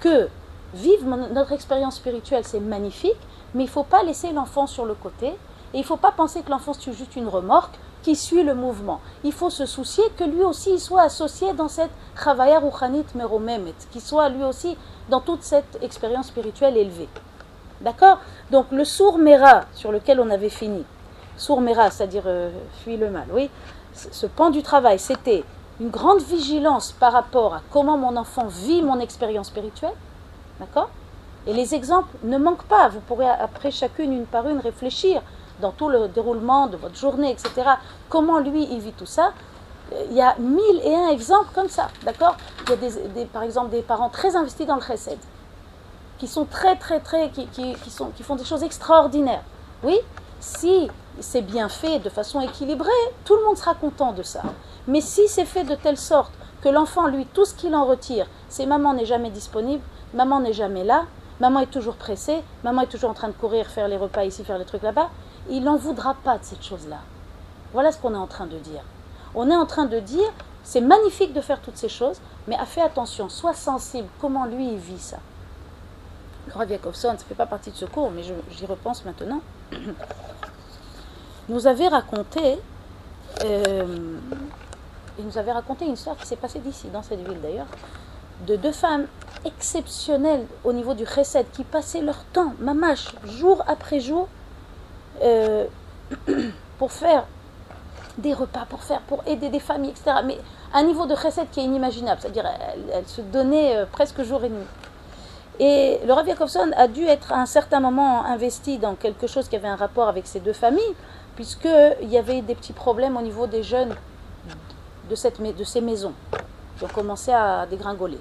que 0.00 0.28
vivre 0.74 1.04
notre 1.32 1.52
expérience 1.52 1.96
spirituelle, 1.96 2.44
c'est 2.44 2.60
magnifique, 2.60 3.16
mais 3.54 3.64
il 3.64 3.66
ne 3.66 3.72
faut 3.72 3.84
pas 3.84 4.02
laisser 4.02 4.32
l'enfant 4.32 4.66
sur 4.66 4.84
le 4.84 4.94
côté, 4.94 5.28
et 5.28 5.78
il 5.78 5.80
ne 5.80 5.86
faut 5.86 5.96
pas 5.96 6.12
penser 6.12 6.42
que 6.42 6.50
l'enfant 6.50 6.72
c'est 6.74 6.92
juste 6.92 7.16
une 7.16 7.28
remorque 7.28 7.78
qui 8.04 8.14
suit 8.14 8.44
le 8.44 8.54
mouvement. 8.54 9.00
Il 9.24 9.32
faut 9.32 9.50
se 9.50 9.64
soucier 9.64 10.04
que 10.16 10.24
lui 10.24 10.42
aussi 10.42 10.74
il 10.74 10.78
soit 10.78 11.02
associé 11.02 11.54
dans 11.54 11.68
cette 11.68 11.90
chavaya 12.22 12.60
ruchanit 12.60 13.06
meromemet, 13.14 13.74
qu'il 13.90 14.02
soit 14.02 14.28
lui 14.28 14.44
aussi 14.44 14.76
dans 15.08 15.20
toute 15.20 15.42
cette 15.42 15.78
expérience 15.82 16.28
spirituelle 16.28 16.76
élevée. 16.76 17.08
D'accord? 17.80 18.18
Donc 18.50 18.66
le 18.70 18.84
sourd 18.84 19.18
mera 19.18 19.62
sur 19.74 19.90
lequel 19.90 20.20
on 20.20 20.30
avait 20.30 20.50
fini, 20.50 20.84
sourd 21.38 21.62
mera, 21.62 21.90
c'est-à-dire 21.90 22.24
euh, 22.26 22.50
fuit 22.82 22.98
le 22.98 23.10
mal, 23.10 23.26
oui, 23.32 23.50
ce 23.94 24.26
pan 24.26 24.50
du 24.50 24.62
travail, 24.62 24.98
c'était 24.98 25.42
une 25.80 25.88
grande 25.88 26.20
vigilance 26.20 26.92
par 26.92 27.12
rapport 27.12 27.54
à 27.54 27.62
comment 27.70 27.96
mon 27.96 28.16
enfant 28.16 28.46
vit 28.46 28.82
mon 28.82 29.00
expérience 29.00 29.46
spirituelle, 29.48 29.94
d'accord? 30.60 30.90
Et 31.46 31.52
les 31.52 31.74
exemples 31.74 32.16
ne 32.22 32.38
manquent 32.38 32.64
pas. 32.64 32.88
Vous 32.88 33.00
pourrez 33.00 33.28
après 33.28 33.70
chacune, 33.70 34.12
une 34.12 34.24
par 34.24 34.48
une, 34.48 34.60
réfléchir 34.60 35.20
dans 35.60 35.70
tout 35.70 35.88
le 35.88 36.08
déroulement 36.08 36.66
de 36.66 36.76
votre 36.76 36.96
journée, 36.96 37.30
etc. 37.30 37.70
Comment 38.08 38.38
lui, 38.38 38.66
il 38.70 38.80
vit 38.80 38.92
tout 38.92 39.06
ça? 39.06 39.32
Il 40.10 40.16
y 40.16 40.22
a 40.22 40.34
mille 40.38 40.80
et 40.82 40.94
un 40.94 41.08
exemples 41.08 41.50
comme 41.54 41.68
ça, 41.68 41.88
d'accord? 42.04 42.36
Il 42.66 42.70
y 42.70 42.72
a 42.72 42.76
des, 42.76 43.24
par 43.26 43.42
exemple 43.42 43.70
des 43.70 43.82
parents 43.82 44.08
très 44.08 44.34
investis 44.34 44.66
dans 44.66 44.76
le 44.76 44.80
chesed, 44.80 45.18
qui 46.18 46.26
sont 46.26 46.46
très, 46.46 46.76
très, 46.76 47.00
très, 47.00 47.30
qui, 47.30 47.46
qui, 47.48 47.74
qui, 47.74 47.90
sont, 47.90 48.06
qui 48.08 48.22
font 48.22 48.36
des 48.36 48.44
choses 48.44 48.62
extraordinaires. 48.62 49.42
Oui, 49.82 49.98
si 50.40 50.90
c'est 51.20 51.42
bien 51.42 51.68
fait 51.68 51.98
de 51.98 52.08
façon 52.08 52.40
équilibrée, 52.40 52.90
tout 53.24 53.36
le 53.36 53.44
monde 53.44 53.56
sera 53.56 53.74
content 53.74 54.12
de 54.12 54.22
ça. 54.22 54.42
Mais 54.88 55.00
si 55.00 55.28
c'est 55.28 55.44
fait 55.44 55.64
de 55.64 55.74
telle 55.74 55.98
sorte 55.98 56.32
que 56.62 56.68
l'enfant, 56.68 57.06
lui, 57.06 57.26
tout 57.26 57.44
ce 57.44 57.54
qu'il 57.54 57.74
en 57.74 57.84
retire, 57.84 58.26
c'est 58.48 58.66
maman 58.66 58.94
n'est 58.94 59.04
jamais 59.04 59.30
disponible, 59.30 59.82
maman 60.14 60.40
n'est 60.40 60.52
jamais 60.52 60.82
là, 60.84 61.04
maman 61.40 61.60
est 61.60 61.70
toujours 61.70 61.96
pressée, 61.96 62.42
maman 62.62 62.82
est 62.82 62.86
toujours 62.86 63.10
en 63.10 63.14
train 63.14 63.28
de 63.28 63.34
courir, 63.34 63.66
faire 63.66 63.88
les 63.88 63.96
repas 63.96 64.24
ici, 64.24 64.44
faire 64.44 64.58
les 64.58 64.64
trucs 64.64 64.82
là-bas, 64.82 65.10
il 65.50 65.62
n'en 65.62 65.76
voudra 65.76 66.14
pas 66.14 66.38
de 66.38 66.44
cette 66.44 66.62
chose-là. 66.62 66.98
Voilà 67.72 67.92
ce 67.92 67.98
qu'on 67.98 68.14
est 68.14 68.18
en 68.18 68.26
train 68.26 68.46
de 68.46 68.58
dire. 68.58 68.82
On 69.34 69.50
est 69.50 69.56
en 69.56 69.66
train 69.66 69.86
de 69.86 69.98
dire, 70.00 70.30
c'est 70.62 70.80
magnifique 70.80 71.32
de 71.32 71.40
faire 71.40 71.60
toutes 71.60 71.76
ces 71.76 71.88
choses, 71.88 72.20
mais 72.46 72.56
fais 72.66 72.82
attention, 72.82 73.28
sois 73.28 73.54
sensible, 73.54 74.08
comment 74.20 74.46
lui 74.46 74.68
il 74.72 74.78
vit 74.78 74.98
ça. 74.98 75.18
Le 76.46 76.52
Rav 76.52 76.68
ça 76.92 77.12
ne 77.12 77.18
fait 77.18 77.34
pas 77.34 77.46
partie 77.46 77.70
de 77.70 77.76
ce 77.76 77.86
cours, 77.86 78.10
mais 78.10 78.22
j'y 78.22 78.66
repense 78.66 79.04
maintenant, 79.04 79.40
nous 81.48 81.66
avait 81.66 81.88
raconté 81.88 82.58
euh, 83.42 84.18
il 85.18 85.24
nous 85.24 85.38
avait 85.38 85.52
raconté 85.52 85.84
une 85.84 85.92
histoire 85.92 86.16
qui 86.16 86.26
s'est 86.26 86.36
passée 86.36 86.58
d'ici, 86.58 86.88
dans 86.88 87.02
cette 87.02 87.26
ville 87.26 87.40
d'ailleurs, 87.40 87.66
de 88.46 88.56
deux 88.56 88.72
femmes 88.72 89.06
exceptionnelles 89.44 90.46
au 90.64 90.72
niveau 90.72 90.94
du 90.94 91.06
chesed 91.06 91.46
qui 91.52 91.64
passaient 91.64 92.00
leur 92.00 92.24
temps, 92.32 92.54
mamache, 92.58 93.14
jour 93.24 93.62
après 93.66 94.00
jour, 94.00 94.28
euh, 95.22 95.66
pour 96.78 96.92
faire 96.92 97.26
des 98.18 98.32
repas, 98.32 98.66
pour 98.68 98.82
faire, 98.82 99.00
pour 99.00 99.22
aider 99.26 99.48
des 99.48 99.60
familles, 99.60 99.90
etc. 99.90 100.18
Mais 100.24 100.38
un 100.72 100.82
niveau 100.84 101.06
de 101.06 101.14
chesed 101.14 101.50
qui 101.50 101.60
est 101.60 101.64
inimaginable, 101.64 102.20
c'est-à-dire 102.20 102.46
elles, 102.92 103.06
se 103.06 103.20
donnaient 103.20 103.76
euh, 103.76 103.86
presque 103.90 104.22
jour 104.22 104.44
et 104.44 104.48
nuit. 104.48 104.66
Et 105.60 106.00
le 106.04 106.12
Rav 106.12 106.26
Yakovson 106.26 106.72
a 106.76 106.88
dû 106.88 107.04
être 107.04 107.32
à 107.32 107.40
un 107.40 107.46
certain 107.46 107.80
moment 107.80 108.24
investi 108.24 108.78
dans 108.78 108.94
quelque 108.94 109.26
chose 109.26 109.48
qui 109.48 109.56
avait 109.56 109.68
un 109.68 109.76
rapport 109.76 110.08
avec 110.08 110.26
ces 110.26 110.40
deux 110.40 110.52
familles, 110.52 110.94
puisqu'il 111.36 112.08
y 112.08 112.18
avait 112.18 112.42
des 112.42 112.54
petits 112.54 112.72
problèmes 112.72 113.16
au 113.16 113.22
niveau 113.22 113.46
des 113.46 113.62
jeunes 113.62 113.94
de, 115.08 115.14
cette, 115.14 115.40
de 115.40 115.64
ces 115.64 115.80
maisons 115.80 116.12
qui 116.78 116.84
ont 116.84 116.88
commencé 116.88 117.32
à 117.32 117.66
dégringoler. 117.66 118.18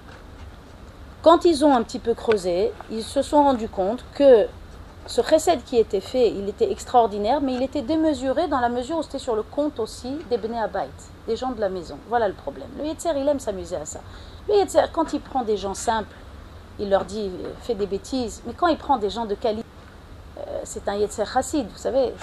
Quand 1.23 1.45
ils 1.45 1.63
ont 1.63 1.73
un 1.73 1.81
petit 1.83 1.99
peu 1.99 2.13
creusé, 2.13 2.71
ils 2.91 3.03
se 3.03 3.21
sont 3.21 3.43
rendus 3.43 3.69
compte 3.69 4.03
que 4.13 4.45
ce 5.05 5.21
recette 5.21 5.63
qui 5.65 5.77
était 5.77 5.99
fait, 5.99 6.29
il 6.29 6.47
était 6.47 6.71
extraordinaire, 6.71 7.41
mais 7.41 7.53
il 7.53 7.63
était 7.63 7.81
démesuré 7.81 8.47
dans 8.47 8.59
la 8.59 8.69
mesure 8.69 8.97
où 8.99 9.03
c'était 9.03 9.19
sur 9.19 9.35
le 9.35 9.43
compte 9.43 9.79
aussi 9.79 10.17
des 10.29 10.37
Bnei 10.37 10.59
des 11.27 11.35
gens 11.35 11.51
de 11.51 11.59
la 11.59 11.69
maison. 11.69 11.97
Voilà 12.07 12.27
le 12.27 12.33
problème. 12.33 12.67
Le 12.77 12.85
Yetzer, 12.85 13.11
il 13.17 13.27
aime 13.27 13.39
s'amuser 13.39 13.75
à 13.75 13.85
ça. 13.85 13.99
Le 14.47 14.55
Yetzer, 14.55 14.91
quand 14.91 15.13
il 15.13 15.19
prend 15.19 15.43
des 15.43 15.57
gens 15.57 15.73
simples, 15.73 16.15
il 16.79 16.89
leur 16.89 17.05
dit, 17.05 17.29
fais 17.61 17.75
des 17.75 17.85
bêtises, 17.85 18.41
mais 18.47 18.53
quand 18.53 18.67
il 18.67 18.77
prend 18.77 18.97
des 18.97 19.09
gens 19.09 19.25
de 19.25 19.35
qualité, 19.35 19.67
euh, 20.37 20.41
c'est 20.63 20.87
un 20.87 20.95
Yetzer 20.95 21.25
Chassid, 21.25 21.67
vous 21.69 21.77
savez, 21.77 22.13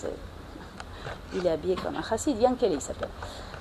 il 1.35 1.47
est 1.47 1.51
habillé 1.51 1.77
comme 1.77 1.97
un 1.97 2.03
chassid, 2.03 2.41
Yankel 2.41 2.73
il 2.73 2.81
s'appelle. 2.81 3.11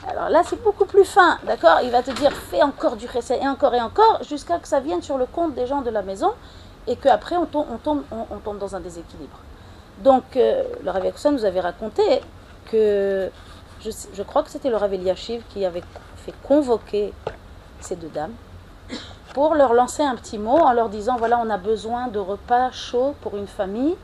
Alors 0.08 0.30
là, 0.30 0.42
c'est 0.46 0.62
beaucoup 0.64 0.86
plus 0.86 1.04
fin, 1.04 1.38
d'accord? 1.46 1.80
Il 1.84 1.92
va 1.92 2.02
te 2.02 2.12
dire, 2.12 2.32
fais 2.32 2.64
encore 2.64 2.96
du 2.96 3.08
chesed, 3.08 3.42
et 3.42 3.48
encore 3.48 3.76
et 3.76 3.82
encore, 3.82 4.24
jusqu'à 4.24 4.58
que 4.58 4.68
ça 4.68 4.80
vienne 4.80 5.02
sur 5.02 5.18
le 5.18 5.26
compte 5.26 5.54
des 5.54 5.68
gens 5.68 5.82
de 5.82 5.90
la 5.90 6.02
maison, 6.02 6.32
et 6.90 6.96
qu'après, 6.96 7.36
on 7.38 7.46
tombe, 7.46 8.58
dans 8.60 8.76
un 8.76 8.80
déséquilibre. 8.80 9.38
Donc, 10.04 10.36
euh, 10.36 10.64
le 10.84 10.90
Rav 10.90 11.04
nous 11.32 11.46
avait 11.46 11.60
raconté 11.60 12.02
que, 12.66 13.30
je, 13.82 14.24
crois 14.24 14.44
que 14.44 14.50
c'était 14.50 14.70
le 14.70 14.76
Rav 14.76 14.94
Eliashiv 14.94 15.44
qui 15.50 15.64
avait 15.66 15.84
fait 16.18 16.34
convoquer 16.44 17.14
ces 17.80 17.96
deux 17.96 18.10
dames, 18.10 18.34
pour 19.34 19.54
leur 19.54 19.74
lancer 19.74 20.02
un 20.02 20.16
petit 20.16 20.40
mot 20.40 20.58
en 20.58 20.74
leur 20.74 20.90
disant, 20.90 21.16
voilà, 21.18 21.40
on 21.40 21.50
a 21.52 21.58
besoin 21.58 22.08
de 22.08 22.18
repas 22.18 22.72
chauds 22.72 23.14
pour 23.22 23.38
une 23.38 23.48
famille, 23.48 23.96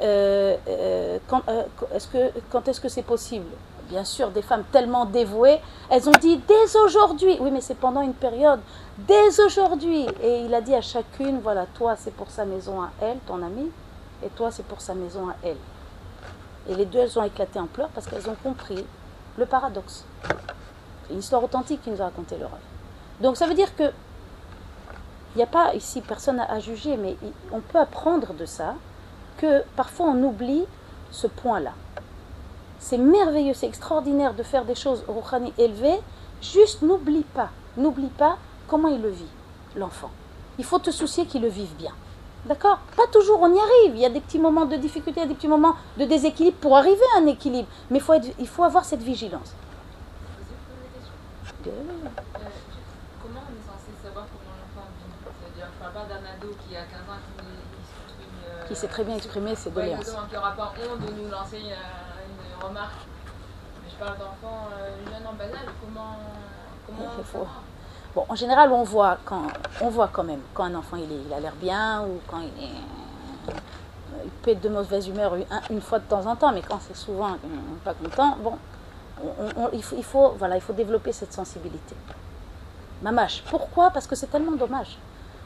euh, 0.00 0.56
euh, 0.68 1.18
est-ce 1.92 2.06
que, 2.06 2.30
quand 2.50 2.68
est-ce 2.68 2.80
que 2.80 2.88
c'est 2.88 3.02
possible? 3.02 3.50
Bien 3.88 4.04
sûr, 4.04 4.30
des 4.30 4.42
femmes 4.42 4.64
tellement 4.70 5.06
dévouées, 5.06 5.60
elles 5.88 6.08
ont 6.08 6.18
dit 6.20 6.36
dès 6.46 6.76
aujourd'hui. 6.76 7.36
Oui, 7.40 7.50
mais 7.50 7.62
c'est 7.62 7.74
pendant 7.74 8.02
une 8.02 8.14
période. 8.14 8.60
Dès 8.98 9.40
aujourd'hui. 9.40 10.06
Et 10.22 10.40
il 10.40 10.54
a 10.54 10.60
dit 10.60 10.74
à 10.74 10.82
chacune, 10.82 11.40
voilà, 11.40 11.66
toi 11.66 11.96
c'est 11.96 12.12
pour 12.12 12.30
sa 12.30 12.44
maison 12.44 12.82
à 12.82 12.90
elle, 13.00 13.18
ton 13.26 13.42
amie, 13.42 13.70
et 14.22 14.28
toi 14.28 14.50
c'est 14.50 14.64
pour 14.64 14.80
sa 14.80 14.94
maison 14.94 15.28
à 15.28 15.36
elle. 15.42 15.56
Et 16.68 16.74
les 16.74 16.84
deux, 16.84 16.98
elles 16.98 17.18
ont 17.18 17.24
éclaté 17.24 17.58
en 17.58 17.66
pleurs 17.66 17.88
parce 17.88 18.06
qu'elles 18.06 18.28
ont 18.28 18.36
compris 18.42 18.84
le 19.38 19.46
paradoxe. 19.46 20.04
C'est 21.06 21.14
une 21.14 21.20
histoire 21.20 21.42
authentique 21.42 21.82
qui 21.82 21.90
nous 21.90 22.02
a 22.02 22.06
raconté 22.06 22.36
le 22.36 22.44
rêve. 22.44 22.54
Donc 23.20 23.36
ça 23.36 23.46
veut 23.46 23.54
dire 23.54 23.74
que 23.74 23.90
il 25.34 25.38
n'y 25.38 25.42
a 25.42 25.46
pas 25.46 25.74
ici 25.74 26.00
personne 26.00 26.40
à, 26.40 26.58
juger, 26.58 26.96
mais 26.96 27.16
on 27.52 27.60
peut 27.60 27.78
apprendre 27.78 28.32
de 28.34 28.46
ça 28.46 28.74
que 29.36 29.62
parfois 29.76 30.06
on 30.08 30.22
oublie 30.24 30.64
ce 31.10 31.26
point-là. 31.26 31.72
C'est 32.78 32.98
merveilleux, 32.98 33.54
c'est 33.54 33.66
extraordinaire 33.66 34.34
de 34.34 34.42
faire 34.42 34.64
des 34.64 34.74
choses 34.74 35.04
rouhani 35.08 35.52
élevées, 35.58 35.98
juste 36.40 36.82
n'oublie 36.82 37.24
pas, 37.34 37.50
n'oublie 37.76 38.08
pas 38.08 38.38
comment 38.66 38.88
il 38.88 39.02
le 39.02 39.10
vit, 39.10 39.28
l'enfant. 39.76 40.10
Il 40.58 40.64
faut 40.64 40.78
te 40.78 40.90
soucier 40.90 41.26
qu'il 41.26 41.42
le 41.42 41.48
vive 41.48 41.74
bien. 41.76 41.92
D'accord? 42.44 42.78
Pas 42.96 43.06
toujours 43.12 43.40
on 43.42 43.52
y 43.52 43.58
arrive, 43.58 43.96
il 43.96 44.00
y 44.00 44.06
a 44.06 44.10
des 44.10 44.20
petits 44.20 44.38
moments 44.38 44.64
de 44.64 44.76
difficulté, 44.76 45.20
il 45.20 45.24
y 45.24 45.26
a 45.26 45.28
des 45.28 45.34
petits 45.34 45.48
moments 45.48 45.74
de 45.98 46.04
déséquilibre 46.04 46.56
pour 46.58 46.76
arriver 46.76 47.02
à 47.16 47.18
un 47.18 47.26
équilibre, 47.26 47.68
mais 47.90 48.00
faut 48.00 48.14
il 48.38 48.48
faut 48.48 48.64
avoir 48.64 48.84
cette 48.84 49.02
vigilance. 49.02 49.54
Euh, 51.66 51.70
comment 53.20 53.40
on 53.44 53.52
est 53.52 53.66
censé 53.66 53.92
savoir 54.02 54.24
comment 54.30 54.56
l'enfant 54.56 54.88
vit? 54.96 55.12
C'est-à-dire, 55.42 55.68
je 55.74 55.78
parle 55.82 55.92
pas 55.92 56.14
d'un 56.14 56.24
ado 56.24 56.54
qui 56.64 56.76
a 56.76 56.82
15 56.82 57.00
ans 57.10 57.20
qui 57.26 58.68
qui 58.68 58.76
s'est 58.76 58.88
très 58.88 59.04
bien 59.04 59.16
exprimé 59.16 59.54
ses 59.54 59.70
doléances. 59.70 60.08
Ouais, 60.08 60.14
qui 60.28 60.34
n'aura 60.34 60.52
pas 60.52 60.72
honte 60.76 61.00
de 61.00 61.22
nous 61.22 61.30
lancer 61.30 61.56
euh, 61.56 62.17
une 62.60 62.66
remarque. 62.68 63.06
Mais 63.82 63.90
je 63.90 63.96
parle 64.04 64.18
d'enfants 64.18 64.68
euh, 64.72 64.90
jeunes 65.06 65.26
en 65.26 65.32
bas 65.34 65.44
âge, 65.44 65.72
comment, 65.80 66.16
faut... 67.24 67.46
Bon, 68.14 68.24
en 68.28 68.34
général, 68.34 68.72
on 68.72 68.82
voit 68.84 69.18
quand, 69.24 69.42
on 69.80 69.90
voit 69.90 70.08
quand 70.08 70.24
même 70.24 70.40
quand 70.54 70.64
un 70.64 70.74
enfant 70.74 70.96
il, 70.96 71.10
est, 71.12 71.20
il 71.26 71.32
a 71.32 71.40
l'air 71.40 71.52
bien 71.60 72.02
ou 72.02 72.20
quand 72.26 72.40
il 72.40 72.64
est 72.64 72.70
il 74.24 74.30
peut 74.30 74.50
être 74.50 74.60
de 74.60 74.68
mauvaise 74.68 75.06
humeur 75.08 75.34
une, 75.70 75.80
fois 75.80 75.98
de 75.98 76.04
temps 76.04 76.26
en 76.26 76.34
temps, 76.36 76.52
mais 76.52 76.62
quand 76.62 76.78
c'est 76.86 76.96
souvent 76.96 77.30
n'est 77.32 77.38
pas 77.84 77.94
content, 77.94 78.36
bon, 78.42 78.54
on- 79.22 79.62
on- 79.64 79.70
il, 79.72 79.82
faut, 79.82 79.96
il, 79.96 80.04
faut, 80.04 80.30
voilà, 80.38 80.56
il 80.56 80.60
faut 80.60 80.72
développer 80.72 81.12
cette 81.12 81.32
sensibilité. 81.32 81.94
Mamache. 83.02 83.42
Pourquoi? 83.48 83.90
Parce 83.90 84.06
que 84.06 84.16
c'est 84.16 84.26
tellement 84.26 84.52
dommage. 84.52 84.98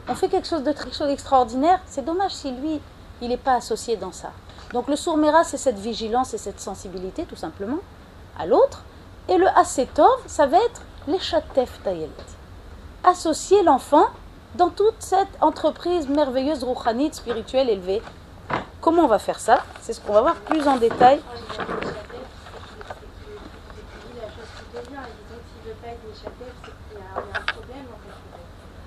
On 0.09 0.15
fait 0.15 0.29
quelque 0.29 0.47
chose 0.49 0.63
de 0.63 0.73
très 0.73 0.85
quelque 0.85 0.97
chose 0.97 1.09
d'extraordinaire, 1.09 1.81
c'est 1.87 2.05
dommage 2.05 2.33
si 2.33 2.51
lui, 2.51 2.81
il 3.21 3.29
n'est 3.29 3.37
pas 3.37 3.55
associé 3.55 3.97
dans 3.97 4.13
ça. 4.13 4.31
Donc 4.73 4.89
le 4.89 4.97
sourmera, 4.97 5.45
c'est 5.45 5.59
cette 5.59 5.79
vigilance 5.79 6.33
et 6.35 6.39
cette 6.39 6.61
sensibilité, 6.61 7.25
tout 7.25 7.37
simplement, 7.37 7.79
à 8.39 8.47
l'autre. 8.47 8.85
Et 9.29 9.37
le 9.37 9.47
asetov, 9.49 10.19
ça 10.27 10.47
va 10.47 10.59
être 10.59 10.83
l'échatef 11.07 11.83
tayelet. 11.83 12.09
Associer 13.05 13.63
l'enfant 13.63 14.07
dans 14.55 14.71
toute 14.71 15.01
cette 15.01 15.29
entreprise 15.41 16.09
merveilleuse, 16.09 16.65
rouchanite, 16.65 17.15
spirituelle, 17.15 17.69
élevée. 17.69 18.03
Comment 18.81 19.03
on 19.05 19.09
va 19.09 19.19
faire 19.19 19.39
ça? 19.39 19.65
C'est 19.81 19.93
ce 19.93 20.01
qu'on 20.01 20.13
va 20.13 20.23
voir 20.23 20.37
plus 20.37 20.67
en 20.67 20.77
détail. 20.77 21.21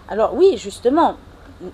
Alors 0.08 0.34
oui, 0.36 0.58
justement, 0.58 1.16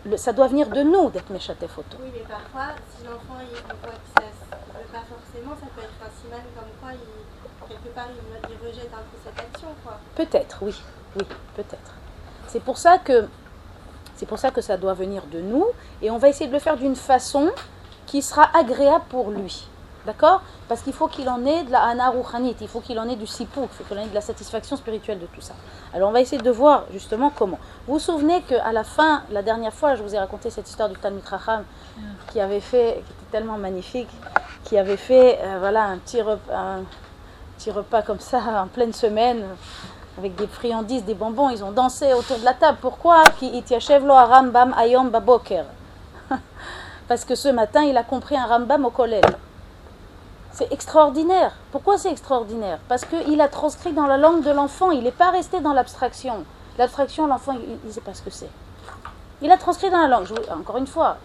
le- 0.05 0.17
ça 0.17 0.31
doit 0.33 0.47
venir 0.47 0.69
de 0.69 0.81
nous 0.81 1.09
d'être 1.09 1.29
méchaté 1.31 1.67
photo. 1.67 1.97
Oui, 2.01 2.09
mais 2.13 2.19
parfois, 2.27 2.75
si 2.95 3.03
l'enfant 3.05 3.39
il 3.41 3.49
voit 3.55 3.91
que 3.91 4.09
ça 4.15 4.21
ne 4.21 4.79
veut 4.79 4.91
pas 4.91 5.03
forcément, 5.09 5.55
ça 5.59 5.67
peut 5.75 5.81
être 5.81 6.01
un 6.05 6.11
siman 6.21 6.41
comme 6.55 6.69
quoi 6.81 6.91
il, 6.93 7.67
quelque 7.67 7.93
part 7.95 8.07
il, 8.09 8.51
il 8.51 8.67
rejette 8.67 8.91
un 8.93 8.97
peu 8.97 9.17
cette 9.23 9.39
action. 9.39 9.67
Quoi. 9.83 9.97
Peut-être, 10.15 10.57
oui, 10.61 10.75
oui, 11.17 11.25
peut-être. 11.55 11.91
C'est 12.47 12.59
pour 12.61 12.77
ça 12.77 12.97
que 12.97 13.27
c'est 14.15 14.25
pour 14.27 14.37
ça 14.37 14.51
que 14.51 14.61
ça 14.61 14.77
doit 14.77 14.93
venir 14.93 15.23
de 15.31 15.39
nous 15.41 15.65
et 16.01 16.11
on 16.11 16.17
va 16.19 16.29
essayer 16.29 16.47
de 16.47 16.53
le 16.53 16.59
faire 16.59 16.77
d'une 16.77 16.95
façon 16.95 17.49
qui 18.05 18.21
sera 18.21 18.49
agréable 18.55 19.05
pour 19.09 19.31
lui. 19.31 19.67
D'accord 20.05 20.41
Parce 20.67 20.81
qu'il 20.81 20.93
faut 20.93 21.07
qu'il 21.07 21.29
en 21.29 21.45
ait 21.45 21.63
de 21.63 21.71
la 21.71 21.83
hana 21.83 22.11
il 22.59 22.67
faut 22.67 22.79
qu'il 22.79 22.97
en 22.99 23.07
ait 23.07 23.15
du 23.15 23.27
sipou, 23.27 23.61
il 23.63 23.67
faut 23.69 23.83
qu'il 23.83 23.97
en 23.99 24.01
ait 24.01 24.07
de 24.07 24.15
la 24.15 24.21
satisfaction 24.21 24.75
spirituelle 24.75 25.19
de 25.19 25.27
tout 25.27 25.41
ça. 25.41 25.53
Alors 25.93 26.09
on 26.09 26.11
va 26.11 26.21
essayer 26.21 26.41
de 26.41 26.51
voir 26.51 26.85
justement 26.91 27.31
comment. 27.35 27.59
Vous 27.87 27.93
vous 27.93 27.99
souvenez 27.99 28.41
qu'à 28.41 28.71
la 28.71 28.83
fin, 28.83 29.23
la 29.31 29.43
dernière 29.43 29.73
fois, 29.73 29.95
je 29.95 30.01
vous 30.01 30.15
ai 30.15 30.19
raconté 30.19 30.49
cette 30.49 30.67
histoire 30.67 30.89
du 30.89 30.95
Talmud 30.95 31.23
Racham 31.25 31.63
qui 32.31 32.39
avait 32.39 32.59
fait, 32.59 33.03
qui 33.05 33.13
était 33.13 33.31
tellement 33.31 33.57
magnifique, 33.57 34.09
qui 34.63 34.77
avait 34.77 34.97
fait 34.97 35.39
euh, 35.43 35.57
voilà, 35.59 35.83
un 35.83 35.97
petit, 35.97 36.21
repas, 36.21 36.53
un 36.53 36.83
petit 37.57 37.69
repas 37.69 38.01
comme 38.01 38.19
ça 38.19 38.39
en 38.63 38.67
pleine 38.67 38.93
semaine 38.93 39.43
avec 40.17 40.35
des 40.35 40.47
friandises, 40.47 41.05
des 41.05 41.13
bonbons, 41.13 41.49
ils 41.49 41.63
ont 41.63 41.71
dansé 41.71 42.13
autour 42.13 42.37
de 42.37 42.45
la 42.45 42.53
table. 42.53 42.77
Pourquoi. 42.81 43.23
Parce 47.07 47.25
que 47.25 47.35
ce 47.35 47.49
matin, 47.49 47.83
il 47.83 47.97
a 47.97 48.03
compris 48.03 48.37
un 48.37 48.45
Rambam 48.45 48.85
au 48.85 48.89
collège. 48.89 49.23
C'est 50.51 50.71
extraordinaire. 50.71 51.53
Pourquoi 51.71 51.97
c'est 51.97 52.11
extraordinaire? 52.11 52.79
Parce 52.89 53.05
qu'il 53.05 53.39
a 53.39 53.47
transcrit 53.47 53.93
dans 53.93 54.05
la 54.05 54.17
langue 54.17 54.43
de 54.43 54.51
l'enfant. 54.51 54.91
Il 54.91 55.03
n'est 55.03 55.11
pas 55.11 55.31
resté 55.31 55.61
dans 55.61 55.73
l'abstraction. 55.73 56.45
L'abstraction, 56.77 57.27
l'enfant, 57.27 57.53
il 57.53 57.87
ne 57.87 57.91
sait 57.91 58.01
pas 58.01 58.13
ce 58.13 58.21
que 58.21 58.29
c'est. 58.29 58.49
Il 59.41 59.51
a 59.51 59.57
transcrit 59.57 59.89
dans 59.89 60.01
la 60.01 60.07
langue. 60.07 60.27
Encore 60.51 60.77
une 60.77 60.87
fois, 60.87 61.17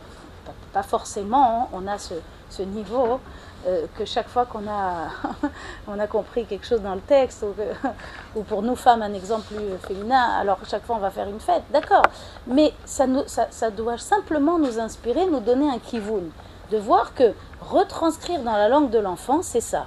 pas, 0.73 0.83
forcément, 0.83 1.63
hein, 1.63 1.69
on 1.73 1.87
a 1.87 1.99
ce, 1.99 2.15
niveau 2.63 3.21
euh, 3.67 3.87
que 3.99 4.05
chaque 4.05 4.29
fois 4.29 4.47
qu'on 4.47 4.69
a, 4.69 5.09
on 5.89 5.99
a 5.99 6.07
compris 6.07 6.47
quelque 6.47 6.65
chose 6.65 6.81
dans 6.81 6.95
le 6.95 7.01
texte, 7.01 7.45
ou, 8.37 8.43
pour 8.43 8.63
nous 8.63 8.77
femmes 8.77 9.03
un 9.03 9.13
exemple 9.13 9.55
plus 9.55 9.77
féminin, 9.87 10.23
alors 10.39 10.59
chaque 10.69 10.85
fois 10.85 10.97
on 10.97 11.01
va 11.01 11.11
faire 11.11 11.29
une 11.29 11.41
fête, 11.41 11.65
d'accord. 11.73 12.05
Mais 12.47 12.73
ça, 12.85 13.07
ça 13.27 13.71
doit 13.71 13.99
simplement 13.99 14.59
nous 14.59 14.79
inspirer, 14.79 15.27
nous 15.27 15.41
donner 15.41 15.69
un 15.69 15.79
kivoun, 15.79 16.31
de 16.71 16.79
voir 16.79 17.15
que 17.15 17.33
retranscrire 17.61 18.43
dans 18.43 18.53
la 18.53 18.69
langue 18.69 18.91
de 18.91 18.99
l'enfant, 18.99 19.43
c'est 19.43 19.61
ça. 19.61 19.87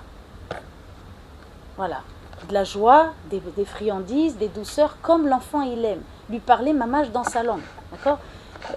Voilà. 1.78 2.02
De 2.48 2.54
la 2.54 2.64
joie, 2.64 3.14
des, 3.30 3.66
friandises, 3.66 4.38
des 4.38 4.48
douceurs, 4.48 4.98
comme 5.02 5.28
l'enfant 5.28 5.62
il 5.62 5.84
aime. 5.84 6.02
Lui 6.30 6.40
parler 6.40 6.74
mamage 6.74 7.12
dans 7.12 7.24
sa 7.24 7.44
langue. 7.44 7.62
D'accord? 7.92 8.20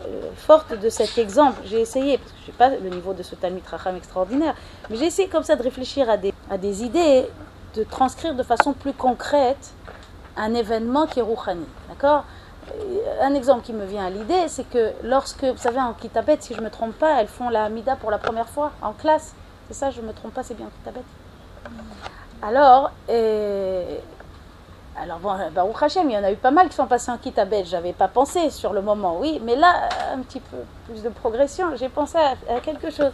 Euh, 0.06 0.30
Forte 0.36 0.78
de 0.78 0.88
cet 0.88 1.18
exemple, 1.18 1.60
j'ai 1.64 1.80
essayé, 1.80 2.18
parce 2.18 2.30
que 2.30 2.36
je 2.38 2.42
ne 2.42 2.46
sais 2.46 2.58
pas 2.58 2.68
le 2.68 2.88
niveau 2.88 3.12
de 3.12 3.22
ce 3.22 3.34
Talmud 3.34 3.64
Racham 3.66 3.96
extraordinaire, 3.96 4.54
mais 4.88 4.96
j'ai 4.96 5.06
essayé 5.06 5.28
comme 5.28 5.42
ça 5.42 5.56
de 5.56 5.62
réfléchir 5.62 6.08
à 6.08 6.16
des, 6.16 6.32
à 6.50 6.58
des 6.58 6.84
idées, 6.84 7.26
de 7.74 7.84
transcrire 7.84 8.34
de 8.34 8.42
façon 8.42 8.72
plus 8.72 8.92
concrète 8.92 9.72
un 10.36 10.54
événement 10.54 11.06
qui 11.06 11.18
est 11.18 11.22
rouhani. 11.22 11.66
D'accord? 11.88 12.24
Un 13.20 13.34
exemple 13.34 13.62
qui 13.62 13.72
me 13.72 13.84
vient 13.84 14.06
à 14.06 14.10
l'idée, 14.10 14.48
c'est 14.48 14.68
que 14.68 14.92
lorsque, 15.02 15.44
vous 15.44 15.56
savez, 15.56 15.80
en 15.80 15.94
Kitabet, 15.94 16.38
si 16.40 16.54
je 16.54 16.60
ne 16.60 16.64
me 16.64 16.70
trompe 16.70 16.94
pas, 16.94 17.20
elles 17.20 17.28
font 17.28 17.48
la 17.48 17.64
Hamida 17.64 17.96
pour 17.96 18.10
la 18.10 18.18
première 18.18 18.48
fois 18.48 18.72
en 18.82 18.92
classe. 18.92 19.34
C'est 19.68 19.74
ça, 19.74 19.90
je 19.90 20.00
ne 20.00 20.06
me 20.06 20.12
trompe 20.12 20.34
pas, 20.34 20.42
c'est 20.42 20.54
bien 20.54 20.66
en 20.66 20.70
Kitabet. 20.70 21.04
Alors, 22.42 22.90
euh, 23.08 23.98
alors 25.00 25.18
bon, 25.18 25.32
Baruch 25.54 25.82
Hashem, 25.82 26.10
il 26.10 26.14
y 26.14 26.18
en 26.18 26.24
a 26.24 26.30
eu 26.30 26.36
pas 26.36 26.50
mal 26.50 26.68
qui 26.68 26.74
sont 26.74 26.86
passés 26.86 27.10
en 27.10 27.16
Kitabet. 27.16 27.64
J'avais 27.64 27.92
pas 27.92 28.08
pensé 28.08 28.50
sur 28.50 28.72
le 28.72 28.82
moment, 28.82 29.16
oui, 29.18 29.40
mais 29.44 29.56
là, 29.56 29.88
un 30.12 30.18
petit 30.20 30.40
peu 30.40 30.58
plus 30.86 31.02
de 31.02 31.08
progression, 31.08 31.76
j'ai 31.76 31.88
pensé 31.88 32.18
à, 32.18 32.60
quelque 32.60 32.90
chose. 32.90 33.10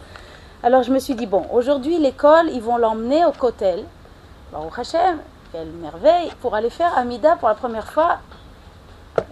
Alors 0.61 0.83
je 0.83 0.91
me 0.91 0.99
suis 0.99 1.15
dit, 1.15 1.25
bon, 1.25 1.45
aujourd'hui, 1.53 1.97
l'école, 1.99 2.49
ils 2.49 2.61
vont 2.61 2.77
l'emmener 2.77 3.25
au 3.25 3.31
Kotel. 3.31 3.85
Baruch 4.51 4.79
Hashem, 4.79 5.19
quelle 5.51 5.69
merveille, 5.69 6.31
pour 6.41 6.55
aller 6.55 6.69
faire 6.69 6.97
Amida 6.97 7.35
pour 7.37 7.47
la 7.47 7.55
première 7.55 7.89
fois. 7.91 8.17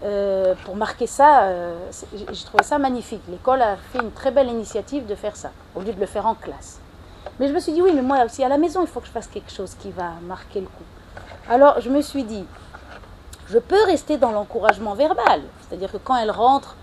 Euh, 0.03 0.53
pour 0.65 0.75
marquer 0.75 1.07
ça, 1.07 1.43
euh, 1.43 1.77
j'ai 2.13 2.45
trouvé 2.45 2.63
ça 2.63 2.77
magnifique. 2.77 3.21
L'école 3.29 3.61
a 3.61 3.77
fait 3.77 3.99
une 3.99 4.11
très 4.11 4.31
belle 4.31 4.47
initiative 4.47 5.05
de 5.05 5.15
faire 5.15 5.35
ça, 5.35 5.51
au 5.75 5.81
lieu 5.81 5.93
de 5.93 5.99
le 5.99 6.05
faire 6.05 6.25
en 6.25 6.35
classe. 6.35 6.79
Mais 7.39 7.47
je 7.47 7.53
me 7.53 7.59
suis 7.59 7.71
dit, 7.73 7.81
oui, 7.81 7.91
mais 7.93 8.01
moi 8.01 8.23
aussi 8.25 8.43
à 8.43 8.49
la 8.49 8.57
maison, 8.57 8.81
il 8.81 8.87
faut 8.87 8.99
que 8.99 9.07
je 9.07 9.11
fasse 9.11 9.27
quelque 9.27 9.51
chose 9.51 9.75
qui 9.79 9.91
va 9.91 10.11
marquer 10.23 10.61
le 10.61 10.67
coup. 10.67 10.83
Alors 11.49 11.79
je 11.81 11.89
me 11.89 12.01
suis 12.01 12.23
dit, 12.23 12.45
je 13.49 13.59
peux 13.59 13.83
rester 13.85 14.17
dans 14.17 14.31
l'encouragement 14.31 14.93
verbal. 14.93 15.41
C'est-à-dire 15.61 15.91
que 15.91 15.97
quand 15.97 16.15
elle 16.15 16.31
rentre, 16.31 16.75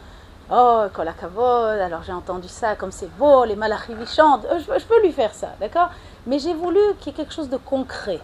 oh, 0.51 0.85
kolakavod, 0.93 1.81
alors 1.81 2.03
j'ai 2.05 2.13
entendu 2.13 2.49
ça, 2.49 2.77
comme 2.77 2.93
c'est 2.93 3.11
beau, 3.19 3.45
les 3.45 3.57
malachim 3.57 3.97
ils 4.01 4.07
chantent, 4.07 4.45
Euh, 4.47 4.59
je, 4.59 4.79
je 4.79 4.87
peux 4.87 5.01
lui 5.03 5.13
faire 5.13 5.35
ça, 5.35 5.49
d'accord? 5.61 5.91
Mais 6.27 6.39
j'ai 6.39 6.55
voulu 6.55 6.81
qu'il 7.01 7.13
y 7.13 7.15
ait 7.15 7.19
quelque 7.19 7.35
chose 7.35 7.49
de 7.49 7.59
concret. 7.59 8.21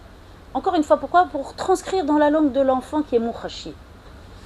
Encore 0.53 0.75
une 0.75 0.83
fois, 0.83 0.97
pourquoi? 0.97 1.25
Pour 1.25 1.55
transcrire 1.55 2.03
dans 2.03 2.17
la 2.17 2.29
langue 2.29 2.51
de 2.51 2.61
l'enfant 2.61 3.03
qui 3.03 3.15
est 3.15 3.19
mouchachi. 3.19 3.73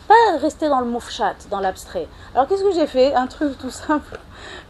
Pas 0.07 0.37
rester 0.39 0.69
dans 0.69 0.79
le 0.79 0.85
moufchat, 0.85 1.35
dans 1.49 1.59
l'abstrait. 1.59 2.07
Alors 2.33 2.47
qu'est-ce 2.47 2.63
que 2.63 2.71
j'ai 2.71 2.85
fait? 2.87 3.13
Un 3.15 3.27
truc 3.27 3.57
tout 3.57 3.71
simple, 3.71 4.19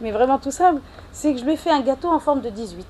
mais 0.00 0.10
vraiment 0.10 0.38
tout 0.38 0.50
simple, 0.50 0.80
c'est 1.12 1.32
que 1.34 1.38
je 1.40 1.44
lui 1.44 1.52
ai 1.52 1.56
fait 1.56 1.70
un 1.70 1.80
gâteau 1.80 2.08
en 2.10 2.18
forme 2.20 2.40
de 2.40 2.48
18 2.50 2.86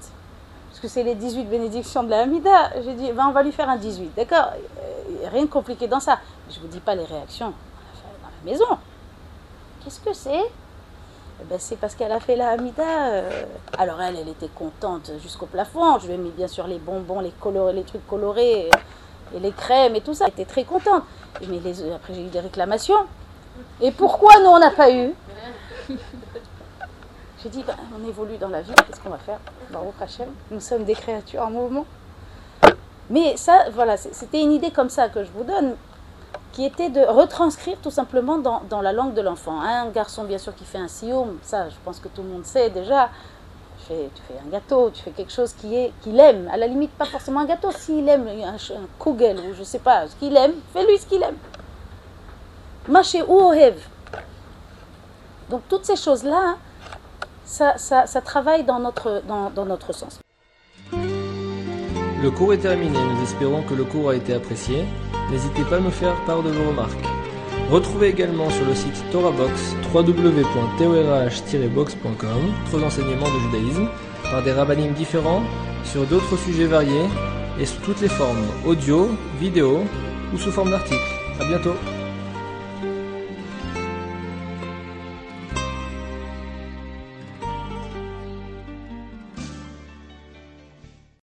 parce 0.69 0.81
que 0.81 0.89
c'est 0.89 1.03
les 1.03 1.15
18 1.15 1.45
bénédictions 1.45 2.03
de 2.03 2.11
la 2.11 2.21
Hamida. 2.21 2.71
J'ai 2.85 2.93
dit, 2.93 3.11
ben, 3.13 3.27
on 3.29 3.33
va 3.33 3.43
lui 3.43 3.51
faire 3.51 3.69
un 3.71 3.77
18, 3.79 4.13
d'accord? 4.15 4.51
Euh, 4.79 5.29
Rien 5.33 5.43
de 5.45 5.51
compliqué 5.51 5.89
dans 5.89 6.01
ça. 6.01 6.19
Je 6.51 6.57
ne 6.59 6.61
vous 6.63 6.69
dis 6.69 6.81
pas 6.81 6.95
les 6.95 7.05
réactions 7.05 7.47
dans 7.47 8.29
la 8.45 8.53
maison. 8.53 8.79
Qu'est-ce 9.83 10.01
que 10.01 10.13
c'est? 10.13 10.45
Eh 11.41 11.45
ben, 11.49 11.59
C'est 11.59 11.77
parce 11.77 11.95
qu'elle 11.95 12.13
a 12.13 12.21
fait 12.21 12.37
la 12.37 12.51
Hamida. 12.51 12.83
euh, 13.09 13.45
Alors 13.79 14.01
elle, 14.03 14.17
elle 14.19 14.29
était 14.29 14.51
contente 14.55 15.11
jusqu'au 15.23 15.47
plafond. 15.47 15.99
Je 15.99 16.09
lui 16.09 16.15
ai 16.15 16.19
mis 16.19 16.31
bien 16.31 16.47
sûr 16.47 16.67
les 16.67 16.79
bonbons, 16.79 17.21
les, 17.21 17.31
colorés, 17.41 17.73
les 17.73 17.85
trucs 17.85 18.07
colorés, 18.07 18.69
et 19.35 19.41
les 19.41 19.53
crèmes 19.53 19.95
et 19.97 20.01
tout 20.01 20.15
ça. 20.15 20.29
Était 20.29 20.45
très 20.45 20.65
contente. 20.65 21.03
Mais 21.49 21.59
après, 21.95 22.15
j'ai 22.15 22.23
eu 22.23 22.29
des 22.29 22.41
réclamations. 22.41 23.07
Et 23.81 23.91
pourquoi 23.91 24.39
nous, 24.41 24.51
on 24.51 24.59
n'a 24.59 24.71
pas 24.71 24.91
eu? 24.91 25.13
J'ai 27.43 27.49
dit, 27.51 27.63
ben, 27.63 27.77
on 27.97 28.09
évolue 28.09 28.39
dans 28.39 28.49
la 28.49 28.63
vie, 28.63 28.73
qu'est-ce 28.87 29.01
qu'on 29.01 29.11
va 29.11 29.19
faire? 29.19 29.39
Hashem, 30.01 30.27
nous 30.51 30.61
sommes 30.61 30.85
des 30.85 30.95
créatures 30.95 31.43
en 31.43 31.51
mouvement. 31.51 31.87
Mais 33.09 33.37
ça, 33.37 33.67
voilà, 33.73 33.97
c'était 33.97 34.43
une 34.43 34.53
idée 34.53 34.71
comme 34.71 34.89
ça 34.89 35.09
que 35.09 35.23
je 35.23 35.31
vous 35.31 35.45
donne, 35.45 35.77
qui 36.53 36.65
était 36.65 36.89
de 36.89 37.01
retranscrire 37.01 37.77
tout 37.83 37.91
simplement 37.91 38.39
dans, 38.39 38.63
dans 38.69 38.81
la 38.81 38.93
langue 38.93 39.15
de 39.15 39.21
l'enfant. 39.21 39.61
Un 39.61 39.91
garçon, 39.91 40.25
bien 40.25 40.39
sûr, 40.39 40.55
qui 40.55 40.65
fait 40.65 40.79
un 40.79 40.89
sioum, 40.89 41.39
ça, 41.43 41.69
je 41.69 41.77
pense 41.85 42.01
que 42.01 42.09
tout 42.09 42.23
le 42.23 42.29
monde 42.29 42.45
sait 42.45 42.71
déjà. 42.71 43.11
Tu 43.89 43.95
fais, 44.27 44.35
un 44.45 44.51
gâteau, 44.51 44.91
tu 44.91 45.01
fais 45.03 45.13
quelque 45.13 45.33
chose 45.33 45.53
qui 45.53 45.77
est 45.77 45.93
qu'il 46.03 46.19
aime. 46.19 46.49
À 46.53 46.57
la 46.57 46.67
limite, 46.67 46.91
pas 46.93 47.05
forcément 47.05 47.41
un 47.41 47.45
gâteau. 47.45 47.71
S'il 47.71 48.09
aime 48.09 48.27
un, 48.27 48.55
un 48.55 48.87
kugel 48.99 49.39
ou 49.39 49.55
je 49.57 49.63
sais 49.63 49.79
pas 49.79 50.09
ce 50.09 50.17
qu'il 50.17 50.37
aime, 50.37 50.55
fais-lui 50.73 50.99
ce 50.99 51.07
qu'il 51.07 51.23
aime. 51.23 51.37
Maché 52.89 53.23
ou 53.23 53.39
ohev. 53.39 53.77
Donc 55.51 55.63
toutes 55.69 55.85
ces 55.85 55.95
choses-là, 55.95 56.57
ça, 57.45 57.79
ça, 57.79 58.07
ça 58.07 58.21
travaille 58.21 58.65
dans 58.65 58.81
notre, 58.81 59.23
dans, 59.29 59.51
dans 59.51 59.65
notre 59.65 59.93
sens. 59.93 60.19
Le 60.93 62.31
cours 62.31 62.55
est 62.55 62.59
terminé, 62.59 62.99
nous 62.99 63.23
espérons 63.23 63.63
que 63.63 63.75
le 63.75 63.85
cours 63.85 64.11
a 64.11 64.17
été 64.17 64.35
apprécié. 64.35 64.85
N'hésitez 65.31 65.63
pas 65.63 65.77
à 65.77 65.81
nous 65.81 65.93
faire 65.93 66.17
part 66.25 66.43
de 66.43 66.51
vos 66.51 66.71
remarques. 66.71 67.16
Retrouvez 67.71 68.09
également 68.09 68.51
sur 68.51 68.65
le 68.65 68.75
site 68.75 69.05
TorahBox 69.11 69.75
www.torah-box.com 69.93 72.53
d'autres 72.71 72.85
enseignements 72.85 73.27
de 73.27 73.41
judaïsme 73.41 73.89
par 74.23 74.45
des 74.45 74.53
rabbinim 74.53 74.93
différents 74.93 75.43
sur 75.85 76.07
d'autres 76.07 76.39
sujets 76.39 76.67
variés 76.67 77.09
et 77.59 77.67
sous 77.67 77.81
toutes 77.81 78.01
les 78.03 78.09
formes 78.09 78.47
audio, 78.65 79.09
vidéo 79.41 79.81
ou 80.33 80.39
sous 80.39 80.53
forme 80.53 80.71
d'articles. 80.71 81.03
A 81.41 81.45
bientôt 81.45 81.75